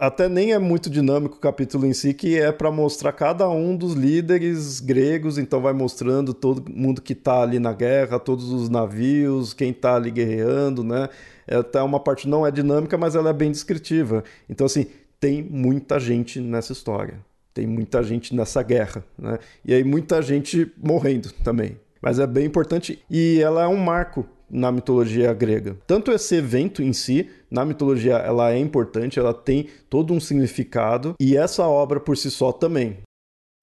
até 0.00 0.30
nem 0.30 0.54
é 0.54 0.58
muito 0.58 0.88
dinâmico 0.88 1.36
o 1.36 1.38
capítulo 1.38 1.86
em 1.86 1.92
si, 1.92 2.14
que 2.14 2.38
é 2.38 2.50
para 2.50 2.70
mostrar 2.70 3.12
cada 3.12 3.48
um 3.50 3.76
dos 3.76 3.92
líderes 3.92 4.80
gregos, 4.80 5.36
então 5.36 5.60
vai 5.60 5.74
mostrando 5.74 6.32
todo 6.32 6.64
mundo 6.72 7.02
que 7.02 7.12
está 7.12 7.42
ali 7.42 7.58
na 7.58 7.74
guerra, 7.74 8.18
todos 8.18 8.50
os 8.50 8.70
navios, 8.70 9.52
quem 9.52 9.70
está 9.70 9.96
ali 9.96 10.10
guerreando, 10.10 10.82
né? 10.82 11.10
É 11.46 11.56
até 11.56 11.82
uma 11.82 12.00
parte 12.00 12.26
não 12.26 12.46
é 12.46 12.50
dinâmica, 12.50 12.96
mas 12.96 13.14
ela 13.14 13.28
é 13.28 13.32
bem 13.34 13.50
descritiva. 13.50 14.24
Então, 14.48 14.64
assim, 14.64 14.86
tem 15.20 15.42
muita 15.42 16.00
gente 16.00 16.40
nessa 16.40 16.72
história. 16.72 17.18
Tem 17.52 17.66
muita 17.66 18.02
gente 18.02 18.34
nessa 18.34 18.62
guerra, 18.62 19.04
né? 19.18 19.38
E 19.62 19.74
aí 19.74 19.84
muita 19.84 20.22
gente 20.22 20.72
morrendo 20.82 21.30
também. 21.44 21.76
Mas 22.00 22.18
é 22.18 22.26
bem 22.26 22.46
importante 22.46 23.04
e 23.10 23.38
ela 23.42 23.64
é 23.64 23.68
um 23.68 23.76
marco 23.76 24.26
na 24.50 24.72
mitologia 24.72 25.32
grega. 25.32 25.76
Tanto 25.86 26.10
esse 26.10 26.34
evento 26.34 26.82
em 26.82 26.92
si, 26.92 27.30
na 27.50 27.64
mitologia, 27.64 28.14
ela 28.16 28.52
é 28.52 28.58
importante, 28.58 29.18
ela 29.18 29.32
tem 29.32 29.68
todo 29.88 30.12
um 30.12 30.20
significado, 30.20 31.14
e 31.20 31.36
essa 31.36 31.66
obra 31.66 32.00
por 32.00 32.16
si 32.16 32.30
só 32.30 32.52
também. 32.52 32.98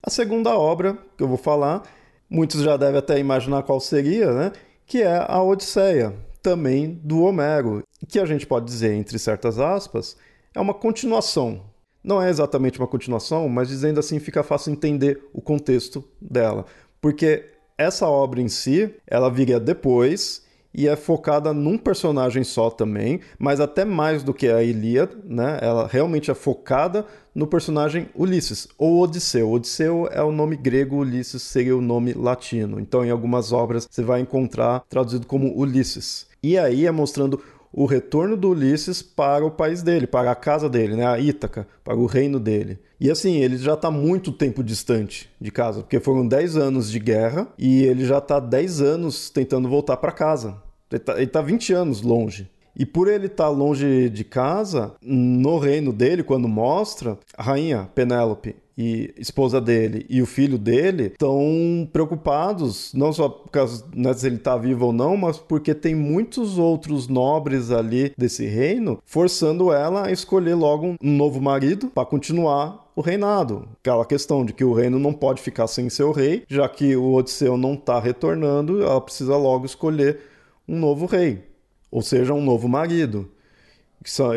A 0.04 0.10
segunda 0.10 0.56
obra 0.58 0.98
que 1.18 1.24
eu 1.24 1.28
vou 1.28 1.38
falar, 1.38 1.84
muitos 2.30 2.62
já 2.62 2.78
devem 2.78 2.98
até 2.98 3.20
imaginar 3.20 3.64
qual 3.64 3.80
seria, 3.80 4.32
né? 4.32 4.52
Que 4.86 5.02
é 5.02 5.26
a 5.28 5.42
Odisseia, 5.42 6.14
também 6.42 7.00
do 7.04 7.24
Homero, 7.24 7.84
que 8.08 8.20
a 8.20 8.26
gente 8.26 8.48
pode 8.48 8.66
dizer, 8.66 8.94
entre 8.94 9.20
certas 9.20 9.60
aspas, 9.60 10.16
é 10.56 10.62
uma 10.62 10.74
continuação. 10.74 11.62
Não 12.04 12.22
é 12.22 12.30
exatamente 12.30 12.80
uma 12.80 12.88
continuação, 12.88 13.50
mas 13.50 13.68
dizendo 13.68 14.00
assim 14.00 14.18
fica 14.18 14.42
fácil 14.44 14.72
entender 14.72 15.22
o 15.34 15.42
contexto 15.42 16.04
dela. 16.22 16.66
Porque 17.02 17.46
essa 17.78 18.08
obra 18.08 18.42
em 18.42 18.48
si, 18.48 18.94
ela 19.06 19.30
viria 19.30 19.60
depois 19.60 20.47
e 20.74 20.88
é 20.88 20.96
focada 20.96 21.54
num 21.54 21.78
personagem 21.78 22.44
só 22.44 22.70
também, 22.70 23.20
mas 23.40 23.60
até 23.60 23.84
mais 23.84 24.24
do 24.24 24.34
que 24.34 24.48
a 24.48 24.62
Ilíada, 24.62 25.18
né? 25.24 25.60
Ela 25.62 25.88
realmente 25.88 26.30
é 26.30 26.34
focada 26.34 27.06
no 27.34 27.48
personagem 27.48 28.10
Ulisses, 28.16 28.68
ou 28.78 29.02
Odisseu. 29.02 29.52
Odisseu 29.52 30.08
é 30.12 30.24
o 30.24 30.32
nome 30.32 30.56
grego, 30.56 30.98
Ulisses 30.98 31.44
seria 31.44 31.78
o 31.78 31.82
nome 31.82 32.14
latino. 32.14 32.80
Então, 32.80 33.06
em 33.06 33.12
algumas 33.12 33.52
obras, 33.52 33.88
você 33.90 34.02
vai 34.02 34.22
encontrar 34.22 34.84
traduzido 34.90 35.28
como 35.28 35.56
Ulisses. 35.56 36.28
E 36.42 36.58
aí 36.58 36.86
é 36.86 36.92
mostrando 36.92 37.42
o 37.72 37.86
retorno 37.86 38.36
do 38.36 38.50
Ulisses 38.50 39.02
para 39.02 39.46
o 39.46 39.52
país 39.52 39.82
dele, 39.82 40.08
para 40.08 40.32
a 40.32 40.36
casa 40.36 40.70
dele, 40.70 40.96
né, 40.96 41.06
a 41.06 41.20
Ítaca, 41.20 41.68
para 41.84 41.96
o 41.96 42.06
reino 42.06 42.40
dele. 42.40 42.80
E 43.00 43.12
assim, 43.12 43.38
ele 43.38 43.58
já 43.58 43.74
está 43.74 43.92
muito 43.92 44.32
tempo 44.32 44.64
distante 44.64 45.30
de 45.40 45.52
casa, 45.52 45.82
porque 45.82 46.00
foram 46.00 46.28
10 46.28 46.58
anos 46.58 46.90
de 46.90 47.00
guerra 47.00 47.48
e 47.58 47.84
ele 47.84 48.06
já 48.06 48.18
está 48.18 48.40
10 48.40 48.82
anos 48.82 49.30
tentando 49.30 49.70
voltar 49.70 49.98
para 49.98 50.12
casa. 50.12 50.62
Ele 50.92 51.00
tá, 51.00 51.18
ele 51.18 51.28
tá 51.28 51.42
20 51.42 51.74
anos 51.74 52.02
longe. 52.02 52.50
E 52.76 52.86
por 52.86 53.08
ele 53.08 53.26
estar 53.26 53.46
tá 53.46 53.50
longe 53.50 54.10
de 54.10 54.24
casa, 54.24 54.94
no 55.02 55.58
reino 55.58 55.92
dele, 55.92 56.24
quando 56.24 56.48
mostra, 56.48 57.18
a 57.36 57.44
rainha 57.44 57.90
Penélope 57.94 58.56
e 58.78 59.14
esposa 59.18 59.60
dele 59.60 60.06
e 60.08 60.22
o 60.22 60.26
filho 60.26 60.58
dele 60.58 61.06
estão 61.08 61.90
preocupados, 61.92 62.94
não 62.94 63.12
só 63.12 63.28
por 63.28 63.50
causa 63.50 63.84
né, 63.96 64.14
se 64.14 64.28
ele 64.28 64.36
está 64.36 64.56
vivo 64.56 64.88
ou 64.88 64.94
não, 64.94 65.18
mas 65.18 65.38
porque 65.38 65.74
tem 65.74 65.96
muitos 65.96 66.60
outros 66.60 67.08
nobres 67.08 67.72
ali 67.72 68.14
desse 68.16 68.46
reino 68.46 69.00
forçando 69.04 69.74
ela 69.74 70.08
a 70.08 70.12
escolher 70.12 70.54
logo 70.54 70.96
um 71.02 71.12
novo 71.18 71.42
marido 71.42 71.88
para 71.88 72.06
continuar 72.06 72.88
o 72.96 73.02
reinado. 73.02 73.68
Aquela 73.80 74.06
questão 74.06 74.46
de 74.46 74.54
que 74.54 74.64
o 74.64 74.74
reino 74.74 75.00
não 75.00 75.14
pode 75.14 75.42
ficar 75.42 75.68
sem 75.68 75.90
seu 75.90 76.12
rei, 76.12 76.44
já 76.48 76.70
que 76.70 76.96
o 76.96 77.14
Odisseu 77.14 77.58
não 77.58 77.74
está 77.74 78.00
retornando, 78.00 78.84
ela 78.84 79.02
precisa 79.02 79.36
logo 79.38 79.66
escolher 79.66 80.20
um 80.68 80.78
novo 80.78 81.06
rei, 81.06 81.44
ou 81.90 82.02
seja, 82.02 82.34
um 82.34 82.44
novo 82.44 82.68
marido. 82.68 83.30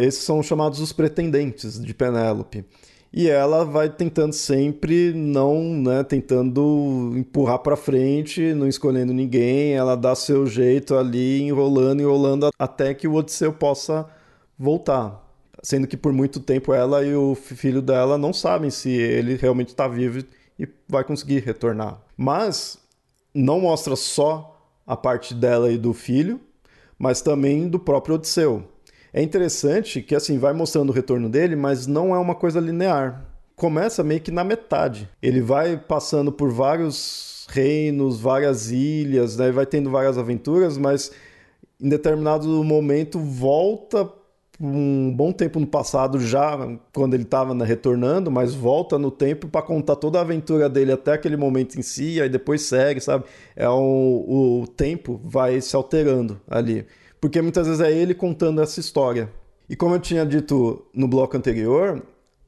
Esses 0.01 0.23
são 0.23 0.43
chamados 0.43 0.81
os 0.81 0.93
pretendentes 0.93 1.81
de 1.81 1.95
Penélope. 1.95 2.65
E 3.13 3.29
ela 3.29 3.65
vai 3.65 3.91
tentando 3.91 4.33
sempre 4.33 5.13
não, 5.13 5.63
né, 5.65 6.05
tentando 6.05 7.13
empurrar 7.17 7.59
para 7.59 7.77
frente, 7.77 8.55
não 8.55 8.69
escolhendo 8.69 9.13
ninguém, 9.13 9.73
ela 9.75 9.97
dá 9.97 10.15
seu 10.15 10.47
jeito 10.47 10.95
ali, 10.95 11.43
enrolando, 11.43 12.01
enrolando 12.01 12.51
até 12.57 12.95
que 12.95 13.09
o 13.09 13.15
Odisseu 13.15 13.53
possa 13.53 14.07
voltar. 14.57 15.29
Sendo 15.61 15.89
que 15.89 15.97
por 15.97 16.13
muito 16.13 16.39
tempo 16.39 16.73
ela 16.73 17.05
e 17.05 17.15
o 17.15 17.35
filho 17.35 17.83
dela 17.83 18.17
não 18.17 18.33
sabem 18.33 18.71
se 18.71 18.91
ele 18.91 19.35
realmente 19.35 19.69
está 19.69 19.89
vivo 19.89 20.25
e 20.59 20.69
vai 20.89 21.03
conseguir 21.03 21.41
retornar. 21.41 22.01
Mas 22.17 22.79
não 23.35 23.61
mostra 23.61 23.97
só 23.97 24.57
a 24.87 24.97
parte 24.97 25.35
dela 25.35 25.73
e 25.73 25.77
do 25.77 25.93
filho, 25.93 26.41
mas 26.99 27.21
também 27.21 27.69
do 27.69 27.79
próprio 27.79 28.15
Odisseu. 28.15 28.65
É 29.13 29.23
interessante 29.23 30.03
que 30.03 30.15
assim 30.15 30.39
vai 30.39 30.53
mostrando 30.53 30.91
o 30.91 30.93
retorno 30.93 31.29
dele, 31.29 31.57
mas 31.57 31.87
não 31.87 32.15
é 32.15 32.19
uma 32.19 32.35
coisa 32.35 32.61
linear. 32.61 33.25
Começa 33.57 34.05
meio 34.05 34.21
que 34.21 34.31
na 34.31 34.45
metade. 34.45 35.09
Ele 35.21 35.41
vai 35.41 35.77
passando 35.77 36.31
por 36.31 36.51
vários 36.51 37.47
reinos, 37.51 38.21
várias 38.21 38.71
ilhas, 38.71 39.37
né? 39.37 39.51
vai 39.51 39.67
tendo 39.67 39.91
várias 39.91 40.17
aventuras, 40.17 40.79
mas 40.79 41.11
em 41.81 41.89
determinado 41.89 42.63
momento 42.63 43.19
volta 43.19 44.09
um 44.61 45.11
bom 45.11 45.33
tempo 45.33 45.59
no 45.59 45.67
passado, 45.67 46.21
já 46.21 46.59
quando 46.93 47.15
ele 47.15 47.23
estava 47.23 47.55
né, 47.55 47.65
retornando, 47.65 48.31
mas 48.31 48.55
volta 48.55 48.99
no 48.99 49.11
tempo 49.11 49.49
para 49.49 49.63
contar 49.63 49.97
toda 49.97 50.19
a 50.19 50.21
aventura 50.21 50.69
dele 50.69 50.93
até 50.93 51.15
aquele 51.15 51.37
momento 51.37 51.79
em 51.79 51.83
si, 51.83 52.21
aí 52.21 52.29
depois 52.29 52.61
segue, 52.63 53.01
sabe? 53.01 53.25
É 53.57 53.67
o, 53.69 54.61
o 54.63 54.67
tempo 54.67 55.19
vai 55.25 55.61
se 55.63 55.75
alterando 55.75 56.39
ali. 56.47 56.87
Porque 57.21 57.43
muitas 57.43 57.67
vezes 57.67 57.81
é 57.81 57.93
ele 57.93 58.15
contando 58.15 58.63
essa 58.63 58.81
história. 58.81 59.31
E 59.69 59.77
como 59.77 59.95
eu 59.95 60.01
tinha 60.01 60.25
dito 60.25 60.85
no 60.95 61.07
bloco 61.07 61.37
anterior, 61.37 62.03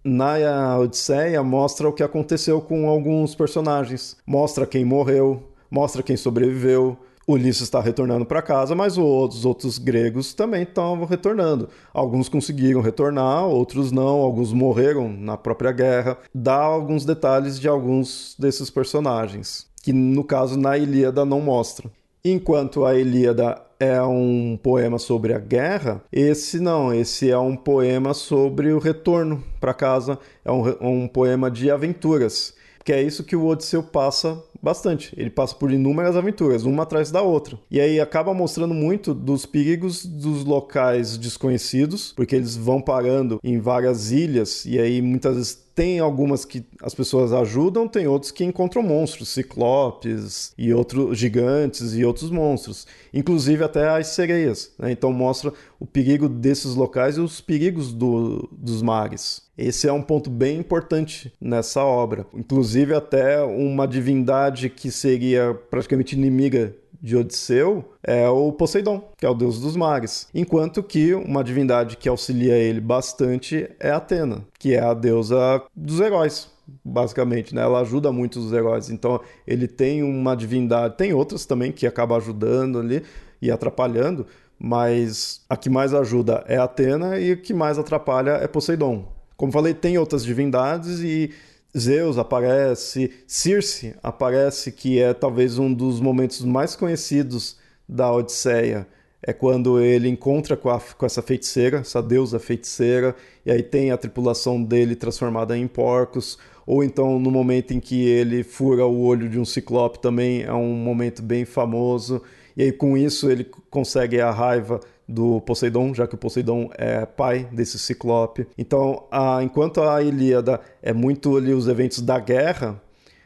na 0.05 0.79
Odisseia 0.79 1.43
mostra 1.43 1.89
o 1.89 1.93
que 1.93 2.03
aconteceu 2.03 2.61
com 2.61 2.89
alguns 2.89 3.35
personagens. 3.35 4.17
Mostra 4.27 4.67
quem 4.67 4.85
morreu, 4.85 5.43
mostra 5.71 6.03
quem 6.03 6.17
sobreviveu, 6.17 6.99
Ulisses 7.27 7.63
está 7.63 7.81
retornando 7.81 8.27
para 8.27 8.43
casa, 8.43 8.75
mas 8.75 8.99
os 8.99 9.45
outros 9.45 9.79
gregos 9.79 10.35
também 10.35 10.65
estão 10.65 11.05
retornando. 11.05 11.69
Alguns 11.95 12.29
conseguiram 12.29 12.81
retornar, 12.81 13.47
outros 13.47 13.93
não, 13.93 14.21
alguns 14.21 14.53
morreram 14.53 15.09
na 15.09 15.37
própria 15.37 15.71
guerra. 15.71 16.19
Dá 16.35 16.57
alguns 16.57 17.05
detalhes 17.05 17.61
de 17.61 17.69
alguns 17.69 18.35
desses 18.39 18.71
personagens, 18.71 19.67
que 19.83 19.93
no 19.93 20.25
caso 20.25 20.59
na 20.59 20.77
Ilíada 20.77 21.25
não 21.25 21.41
mostra. 21.41 21.89
Enquanto 22.25 22.85
a 22.85 22.95
Ilíada 22.95 23.61
é 23.81 24.01
um 24.01 24.57
poema 24.57 24.97
sobre 24.97 25.35
a 25.35 25.41
guerra, 25.41 26.05
esse 26.13 26.61
não, 26.61 26.95
esse 26.95 27.29
é 27.29 27.37
um 27.37 27.57
poema 27.57 28.15
sobre 28.15 28.73
o 28.73 28.79
retorno 28.79 29.43
para 29.61 29.75
casa, 29.75 30.17
é 30.45 30.53
um, 30.53 30.63
um 30.81 31.09
poema 31.09 31.51
de 31.51 31.69
aventuras, 31.69 32.55
que 32.85 32.93
é 32.93 33.03
isso 33.03 33.25
que 33.25 33.35
o 33.35 33.45
Odisseu 33.47 33.83
passa 33.83 34.41
bastante. 34.63 35.13
Ele 35.17 35.31
passa 35.31 35.57
por 35.57 35.73
inúmeras 35.73 36.15
aventuras, 36.15 36.63
uma 36.63 36.85
atrás 36.85 37.11
da 37.11 37.23
outra. 37.23 37.59
E 37.69 37.81
aí 37.81 38.01
acaba 38.01 38.33
mostrando 38.33 38.73
muito 38.73 39.13
dos 39.13 39.45
perigos 39.45 40.07
dos 40.07 40.45
locais 40.45 41.17
desconhecidos, 41.17 42.13
porque 42.13 42.37
eles 42.37 42.57
vão 42.57 42.81
parando 42.81 43.41
em 43.43 43.59
várias 43.59 44.13
ilhas 44.13 44.65
e 44.65 44.79
aí 44.79 45.03
muitas 45.03 45.35
vezes 45.35 45.62
tem 45.75 45.99
algumas 46.01 46.45
que 46.45 46.65
as 46.83 46.95
pessoas 46.95 47.33
ajudam, 47.33 47.89
tem 47.89 48.07
outros 48.07 48.31
que 48.31 48.45
encontram 48.45 48.83
monstros, 48.83 49.31
ciclopes 49.31 50.53
e 50.57 50.73
outros 50.73 51.19
gigantes 51.19 51.95
e 51.95 52.05
outros 52.05 52.31
monstros, 52.31 52.87
inclusive 53.13 53.65
até 53.65 53.89
as 53.89 54.09
sereias. 54.09 54.73
Né? 54.79 54.93
Então 54.93 55.13
mostra 55.13 55.53
o 55.81 55.87
perigo 55.87 56.29
desses 56.29 56.75
locais 56.75 57.17
e 57.17 57.21
os 57.21 57.41
perigos 57.41 57.93
do, 57.93 58.49
dos 58.53 58.83
mares. 58.83 59.43
Esse 59.57 59.89
é 59.89 59.93
um 59.93 60.03
ponto 60.03 60.31
bem 60.31 60.59
importante 60.59 61.33
nessa 61.41 61.85
obra. 61.85 62.27
Inclusive 62.35 62.95
até 62.95 63.43
uma 63.43 63.87
divindade 63.87 64.69
que 64.69 64.91
seria 64.91 65.55
praticamente 65.71 66.17
inimiga 66.17 66.75
de 67.03 67.17
Odisseu 67.17 67.85
é 68.03 68.29
o 68.29 68.53
Poseidon, 68.53 69.03
que 69.19 69.27
é 69.27 69.29
o 69.29 69.35
deus 69.35 69.61
dos 69.61 69.75
mares, 69.75 70.29
enquanto 70.33 70.83
que 70.83 71.13
uma 71.13 71.43
divindade 71.43 71.97
que 71.97 72.09
auxilia 72.09 72.57
ele 72.57 72.81
bastante 72.81 73.69
é 73.81 73.91
Atena, 73.91 74.45
que 74.59 74.75
é 74.75 74.81
a 74.81 74.95
deusa 74.95 75.61
dos 75.75 75.99
heróis, 75.99 76.49
basicamente, 76.85 77.55
né? 77.55 77.63
Ela 77.63 77.81
ajuda 77.81 78.13
muito 78.13 78.39
os 78.39 78.53
heróis. 78.53 78.89
Então, 78.89 79.21
ele 79.45 79.67
tem 79.67 80.03
uma 80.05 80.37
divindade, 80.37 80.97
tem 80.97 81.13
outras 81.13 81.45
também 81.45 81.73
que 81.73 81.87
acaba 81.87 82.17
ajudando 82.17 82.79
ali 82.79 83.03
e 83.41 83.51
atrapalhando, 83.51 84.25
mas 84.57 85.41
a 85.51 85.57
que 85.57 85.69
mais 85.69 85.93
ajuda 85.93 86.45
é 86.47 86.57
Atena 86.57 87.19
e 87.19 87.33
a 87.33 87.37
que 87.37 87.53
mais 87.53 87.81
atrapalha 87.81 88.33
é 88.33 88.47
Poseidon. 88.47 89.09
Como 89.37 89.51
falei, 89.51 89.75
tem 89.75 89.99
outras 89.99 90.25
divindades 90.25 91.01
e 91.01 91.33
Zeus 91.77 92.19
aparece, 92.19 93.11
Circe 93.27 93.95
aparece, 94.03 94.71
que 94.71 95.01
é 95.01 95.15
talvez 95.15 95.59
um 95.59 95.73
dos 95.73 96.01
momentos 96.01 96.43
mais 96.43 96.77
conhecidos 96.77 97.57
da 97.89 98.13
Odisseia. 98.13 98.87
É 99.23 99.33
quando 99.33 99.81
ele 99.81 100.09
encontra 100.09 100.57
com, 100.57 100.69
a, 100.69 100.81
com 100.81 101.07
essa 101.07 101.23
feiticeira, 101.23 101.79
essa 101.79 102.03
deusa 102.03 102.39
feiticeira, 102.39 103.15
e 103.47 103.51
aí 103.51 103.63
tem 103.63 103.91
a 103.91 103.97
tripulação 103.97 104.63
dele 104.63 104.97
transformada 104.97 105.57
em 105.57 105.67
porcos. 105.67 106.39
Ou 106.67 106.85
então 106.85 107.19
no 107.19 107.31
momento 107.31 107.73
em 107.73 107.81
que 107.81 108.05
ele 108.07 108.43
fura 108.43 108.85
o 108.85 109.01
olho 109.03 109.29
de 109.29 109.39
um 109.39 109.45
ciclope 109.45 109.99
também 110.01 110.43
é 110.43 110.53
um 110.53 110.75
momento 110.75 111.23
bem 111.23 111.45
famoso. 111.45 112.23
E 112.57 112.63
aí 112.63 112.73
com 112.73 112.99
isso 112.99 113.31
ele 113.31 113.45
consegue 113.71 114.21
a 114.21 114.31
raiva 114.31 114.81
do 115.13 115.41
Poseidon, 115.43 115.95
já 115.95 116.07
que 116.07 116.15
o 116.15 116.19
Poseidon 116.19 116.71
é 116.77 117.05
pai 117.05 117.49
desse 117.53 117.79
ciclope. 117.79 118.47
Então, 118.57 119.05
a, 119.11 119.43
enquanto 119.43 119.83
a 119.83 120.03
Ilíada 120.03 120.61
é 120.83 120.93
muito 120.93 121.37
ali 121.37 121.53
os 121.53 121.69
eventos 121.69 122.01
da 122.01 122.19
guerra, 122.19 122.81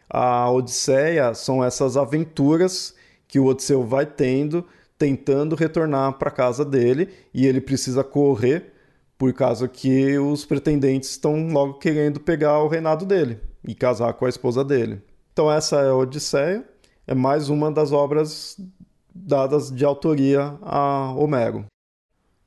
a 0.08 0.50
Odisseia 0.50 1.34
são 1.34 1.62
essas 1.64 1.96
aventuras 1.96 2.94
que 3.28 3.38
o 3.38 3.46
Odisseu 3.46 3.84
vai 3.84 4.06
tendo, 4.06 4.64
tentando 4.98 5.54
retornar 5.54 6.14
para 6.14 6.30
casa 6.30 6.64
dele, 6.64 7.08
e 7.32 7.46
ele 7.46 7.60
precisa 7.60 8.02
correr 8.02 8.72
por 9.18 9.32
causa 9.32 9.66
que 9.66 10.18
os 10.18 10.44
pretendentes 10.44 11.10
estão 11.10 11.48
logo 11.48 11.74
querendo 11.74 12.20
pegar 12.20 12.62
o 12.62 12.68
reinado 12.68 13.06
dele 13.06 13.38
e 13.66 13.74
casar 13.74 14.12
com 14.14 14.26
a 14.26 14.28
esposa 14.28 14.64
dele. 14.64 15.00
Então 15.32 15.50
essa 15.50 15.80
é 15.80 15.88
a 15.88 15.94
Odisseia, 15.94 16.64
é 17.06 17.14
mais 17.14 17.48
uma 17.48 17.70
das 17.70 17.92
obras 17.92 18.56
dadas 19.14 19.70
de 19.70 19.84
autoria 19.84 20.54
a 20.62 21.12
Homero. 21.16 21.64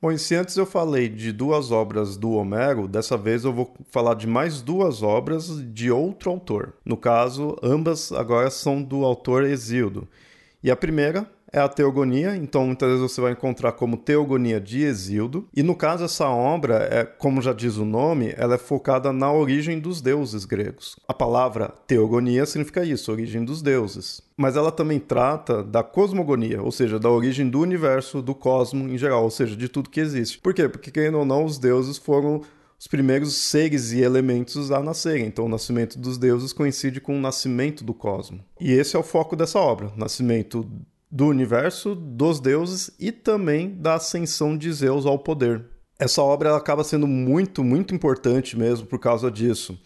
Bom, 0.02 0.10
e 0.10 0.18
se 0.18 0.34
antes 0.34 0.56
eu 0.56 0.64
falei 0.64 1.10
de 1.10 1.30
duas 1.30 1.70
obras 1.70 2.16
do 2.16 2.30
Homero, 2.30 2.88
dessa 2.88 3.18
vez 3.18 3.44
eu 3.44 3.52
vou 3.52 3.74
falar 3.90 4.14
de 4.14 4.26
mais 4.26 4.62
duas 4.62 5.02
obras 5.02 5.62
de 5.74 5.90
outro 5.90 6.30
autor. 6.30 6.72
No 6.82 6.96
caso, 6.96 7.54
ambas 7.62 8.10
agora 8.10 8.50
são 8.50 8.82
do 8.82 9.04
autor 9.04 9.44
Exildo. 9.44 10.08
E 10.62 10.70
a 10.70 10.76
primeira 10.76 11.30
é 11.52 11.58
a 11.58 11.68
Teogonia, 11.68 12.36
então 12.36 12.66
muitas 12.66 12.88
vezes 12.88 13.02
você 13.02 13.20
vai 13.20 13.32
encontrar 13.32 13.72
como 13.72 13.96
Teogonia 13.96 14.60
de 14.60 14.82
Exildo. 14.82 15.48
E 15.54 15.62
no 15.62 15.74
caso, 15.74 16.04
essa 16.04 16.28
obra, 16.28 16.88
é, 16.90 17.04
como 17.04 17.42
já 17.42 17.52
diz 17.52 17.76
o 17.76 17.84
nome, 17.84 18.34
ela 18.36 18.54
é 18.54 18.58
focada 18.58 19.12
na 19.12 19.32
origem 19.32 19.78
dos 19.78 20.00
deuses 20.00 20.44
gregos. 20.44 20.96
A 21.06 21.14
palavra 21.14 21.74
Teogonia 21.86 22.46
significa 22.46 22.84
isso, 22.84 23.10
origem 23.10 23.44
dos 23.44 23.62
deuses. 23.62 24.22
Mas 24.36 24.56
ela 24.56 24.72
também 24.72 24.98
trata 24.98 25.62
da 25.62 25.82
cosmogonia, 25.82 26.62
ou 26.62 26.72
seja, 26.72 26.98
da 26.98 27.10
origem 27.10 27.48
do 27.48 27.60
universo, 27.60 28.22
do 28.22 28.34
cosmo 28.34 28.88
em 28.88 28.96
geral, 28.96 29.24
ou 29.24 29.30
seja, 29.30 29.54
de 29.54 29.68
tudo 29.68 29.90
que 29.90 30.00
existe. 30.00 30.38
Por 30.38 30.54
quê? 30.54 30.68
Porque, 30.68 30.90
querendo 30.90 31.18
ou 31.18 31.24
não, 31.24 31.44
os 31.44 31.58
deuses 31.58 31.98
foram 31.98 32.42
os 32.80 32.86
primeiros 32.86 33.34
seres 33.34 33.92
e 33.92 34.00
elementos 34.00 34.70
a 34.70 34.80
nascerem. 34.80 35.26
Então, 35.26 35.44
o 35.44 35.48
nascimento 35.48 35.98
dos 35.98 36.16
deuses 36.16 36.54
coincide 36.54 36.98
com 36.98 37.14
o 37.14 37.20
nascimento 37.20 37.84
do 37.84 37.92
cosmo. 37.92 38.42
E 38.58 38.72
esse 38.72 38.96
é 38.96 38.98
o 38.98 39.02
foco 39.02 39.36
dessa 39.36 39.58
obra: 39.58 39.92
nascimento 39.96 40.66
do 41.10 41.26
universo, 41.26 41.94
dos 41.94 42.38
deuses 42.38 42.90
e 42.98 43.10
também 43.10 43.74
da 43.74 43.94
ascensão 43.94 44.56
de 44.56 44.72
Zeus 44.72 45.04
ao 45.06 45.18
poder. 45.18 45.64
Essa 45.98 46.22
obra 46.22 46.56
acaba 46.56 46.84
sendo 46.84 47.06
muito, 47.06 47.64
muito 47.64 47.94
importante 47.94 48.56
mesmo 48.56 48.86
por 48.86 48.98
causa 48.98 49.30
disso. 49.30 49.78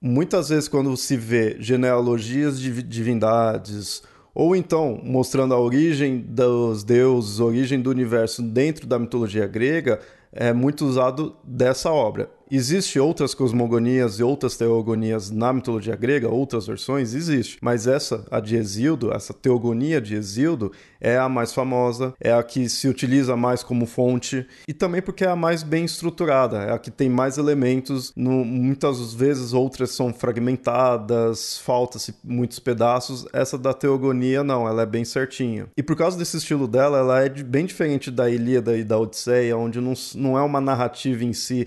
Muitas 0.00 0.50
vezes, 0.50 0.68
quando 0.68 0.96
se 0.96 1.16
vê 1.16 1.56
genealogias 1.60 2.60
de 2.60 2.82
divindades, 2.82 4.02
ou 4.34 4.54
então 4.54 5.00
mostrando 5.02 5.54
a 5.54 5.60
origem 5.60 6.18
dos 6.18 6.84
deuses, 6.84 7.40
origem 7.40 7.80
do 7.80 7.90
universo 7.90 8.42
dentro 8.42 8.86
da 8.86 8.98
mitologia 8.98 9.46
grega, 9.46 10.00
é 10.32 10.52
muito 10.52 10.84
usado 10.84 11.36
dessa 11.44 11.90
obra. 11.90 12.30
Existem 12.54 13.00
outras 13.00 13.32
cosmogonias 13.32 14.18
e 14.18 14.22
outras 14.22 14.58
teogonias 14.58 15.30
na 15.30 15.54
mitologia 15.54 15.96
grega, 15.96 16.28
outras 16.28 16.66
versões? 16.66 17.14
Existe. 17.14 17.56
Mas 17.62 17.86
essa, 17.86 18.26
a 18.30 18.40
de 18.40 18.56
Exildo, 18.56 19.10
essa 19.10 19.32
teogonia 19.32 20.02
de 20.02 20.14
Exildo, 20.14 20.70
é 21.00 21.16
a 21.16 21.30
mais 21.30 21.54
famosa, 21.54 22.12
é 22.20 22.30
a 22.30 22.42
que 22.42 22.68
se 22.68 22.86
utiliza 22.88 23.34
mais 23.34 23.62
como 23.62 23.86
fonte 23.86 24.46
e 24.68 24.74
também 24.74 25.00
porque 25.00 25.24
é 25.24 25.28
a 25.28 25.34
mais 25.34 25.62
bem 25.62 25.86
estruturada, 25.86 26.58
é 26.58 26.72
a 26.72 26.78
que 26.78 26.90
tem 26.90 27.08
mais 27.08 27.38
elementos. 27.38 28.12
No, 28.14 28.44
muitas 28.44 29.14
vezes 29.14 29.54
outras 29.54 29.92
são 29.92 30.12
fragmentadas, 30.12 31.56
falta-se 31.56 32.14
muitos 32.22 32.58
pedaços. 32.58 33.24
Essa 33.32 33.56
da 33.56 33.72
teogonia, 33.72 34.44
não, 34.44 34.68
ela 34.68 34.82
é 34.82 34.86
bem 34.86 35.06
certinha. 35.06 35.68
E 35.74 35.82
por 35.82 35.96
causa 35.96 36.18
desse 36.18 36.36
estilo 36.36 36.68
dela, 36.68 36.98
ela 36.98 37.24
é 37.24 37.30
bem 37.30 37.64
diferente 37.64 38.10
da 38.10 38.28
Ilíada 38.28 38.76
e 38.76 38.84
da 38.84 38.98
Odisseia, 38.98 39.56
onde 39.56 39.80
não, 39.80 39.94
não 40.16 40.36
é 40.36 40.42
uma 40.42 40.60
narrativa 40.60 41.24
em 41.24 41.32
si 41.32 41.66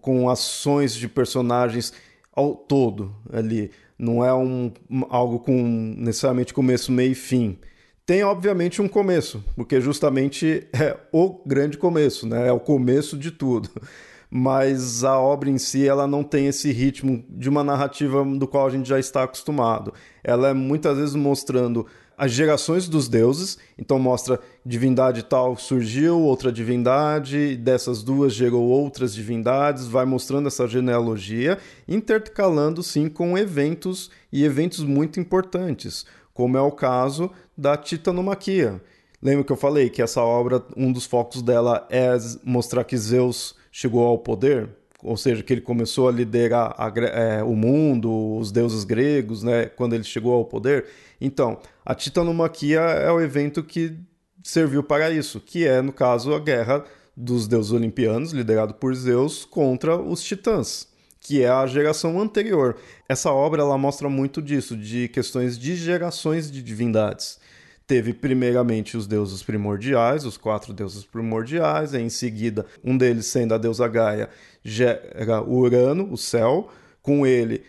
com 0.00 0.28
ações 0.28 0.94
de 0.94 1.08
personagens 1.08 1.92
ao 2.32 2.54
todo 2.54 3.14
ali. 3.32 3.70
Não 3.98 4.24
é 4.24 4.32
um, 4.34 4.72
algo 5.08 5.38
com 5.38 5.94
necessariamente 5.96 6.52
começo, 6.52 6.92
meio 6.92 7.12
e 7.12 7.14
fim. 7.14 7.58
Tem, 8.04 8.22
obviamente, 8.22 8.80
um 8.80 8.88
começo, 8.88 9.42
porque 9.56 9.80
justamente 9.80 10.66
é 10.72 10.96
o 11.12 11.40
grande 11.44 11.76
começo, 11.76 12.26
né? 12.26 12.48
é 12.48 12.52
o 12.52 12.60
começo 12.60 13.16
de 13.16 13.30
tudo. 13.30 13.70
Mas 14.28 15.04
a 15.04 15.18
obra 15.18 15.48
em 15.48 15.56
si 15.56 15.86
ela 15.86 16.06
não 16.06 16.24
tem 16.24 16.48
esse 16.48 16.72
ritmo 16.72 17.24
de 17.28 17.48
uma 17.48 17.62
narrativa 17.62 18.24
do 18.24 18.46
qual 18.46 18.66
a 18.66 18.70
gente 18.70 18.88
já 18.88 18.98
está 18.98 19.22
acostumado. 19.22 19.94
Ela 20.22 20.48
é 20.48 20.52
muitas 20.52 20.98
vezes 20.98 21.14
mostrando 21.14 21.86
as 22.16 22.32
gerações 22.32 22.88
dos 22.88 23.08
deuses, 23.08 23.58
então 23.76 23.98
mostra 23.98 24.40
divindade 24.64 25.22
tal 25.22 25.56
surgiu, 25.56 26.18
outra 26.20 26.50
divindade, 26.50 27.56
dessas 27.56 28.02
duas 28.02 28.32
gerou 28.32 28.64
outras 28.64 29.14
divindades, 29.14 29.86
vai 29.86 30.06
mostrando 30.06 30.46
essa 30.46 30.66
genealogia, 30.66 31.58
intercalando 31.86 32.82
sim 32.82 33.08
com 33.08 33.36
eventos 33.36 34.10
e 34.32 34.44
eventos 34.44 34.82
muito 34.82 35.20
importantes, 35.20 36.06
como 36.32 36.56
é 36.56 36.60
o 36.60 36.72
caso 36.72 37.30
da 37.56 37.76
Titanomaquia. 37.76 38.80
Lembra 39.20 39.44
que 39.44 39.52
eu 39.52 39.56
falei 39.56 39.90
que 39.90 40.00
essa 40.00 40.22
obra, 40.22 40.64
um 40.76 40.90
dos 40.92 41.04
focos 41.04 41.42
dela 41.42 41.86
é 41.90 42.16
mostrar 42.44 42.84
que 42.84 42.96
Zeus 42.96 43.54
chegou 43.70 44.06
ao 44.06 44.18
poder? 44.18 44.70
ou 45.02 45.16
seja, 45.16 45.42
que 45.42 45.52
ele 45.52 45.60
começou 45.60 46.08
a 46.08 46.12
liderar 46.12 46.74
a, 46.76 46.92
é, 46.98 47.42
o 47.42 47.54
mundo, 47.54 48.38
os 48.38 48.50
deuses 48.50 48.82
gregos, 48.82 49.42
né, 49.42 49.66
quando 49.66 49.94
ele 49.94 50.02
chegou 50.02 50.34
ao 50.34 50.44
poder. 50.44 50.86
Então, 51.20 51.58
a 51.86 51.94
Titanomaquia 51.94 52.80
é 52.80 53.10
o 53.10 53.20
evento 53.20 53.62
que 53.62 53.96
serviu 54.42 54.82
para 54.82 55.10
isso, 55.10 55.40
que 55.40 55.66
é, 55.66 55.80
no 55.80 55.92
caso, 55.92 56.34
a 56.34 56.40
guerra 56.40 56.84
dos 57.16 57.46
deuses 57.48 57.72
olimpianos, 57.72 58.32
liderado 58.32 58.74
por 58.74 58.94
Zeus, 58.94 59.44
contra 59.44 59.96
os 59.96 60.22
titãs, 60.22 60.88
que 61.20 61.42
é 61.42 61.48
a 61.48 61.66
geração 61.66 62.20
anterior. 62.20 62.76
Essa 63.08 63.32
obra 63.32 63.62
ela 63.62 63.78
mostra 63.78 64.08
muito 64.08 64.42
disso, 64.42 64.76
de 64.76 65.08
questões 65.08 65.56
de 65.56 65.76
gerações 65.76 66.50
de 66.50 66.62
divindades 66.62 67.38
teve 67.86 68.12
primeiramente 68.12 68.96
os 68.96 69.06
deuses 69.06 69.44
primordiais, 69.44 70.24
os 70.24 70.36
quatro 70.36 70.72
deuses 70.72 71.04
primordiais, 71.04 71.94
em 71.94 72.08
seguida, 72.08 72.66
um 72.82 72.98
deles 72.98 73.26
sendo 73.26 73.54
a 73.54 73.58
deusa 73.58 73.86
Gaia, 73.86 74.28
gera 74.64 75.40
Urano, 75.40 76.12
o 76.12 76.16
céu, 76.16 76.68
com 77.00 77.24
ele 77.24 77.62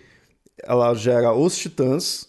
ela 0.64 0.94
gera 0.96 1.32
os 1.34 1.56
titãs, 1.56 2.28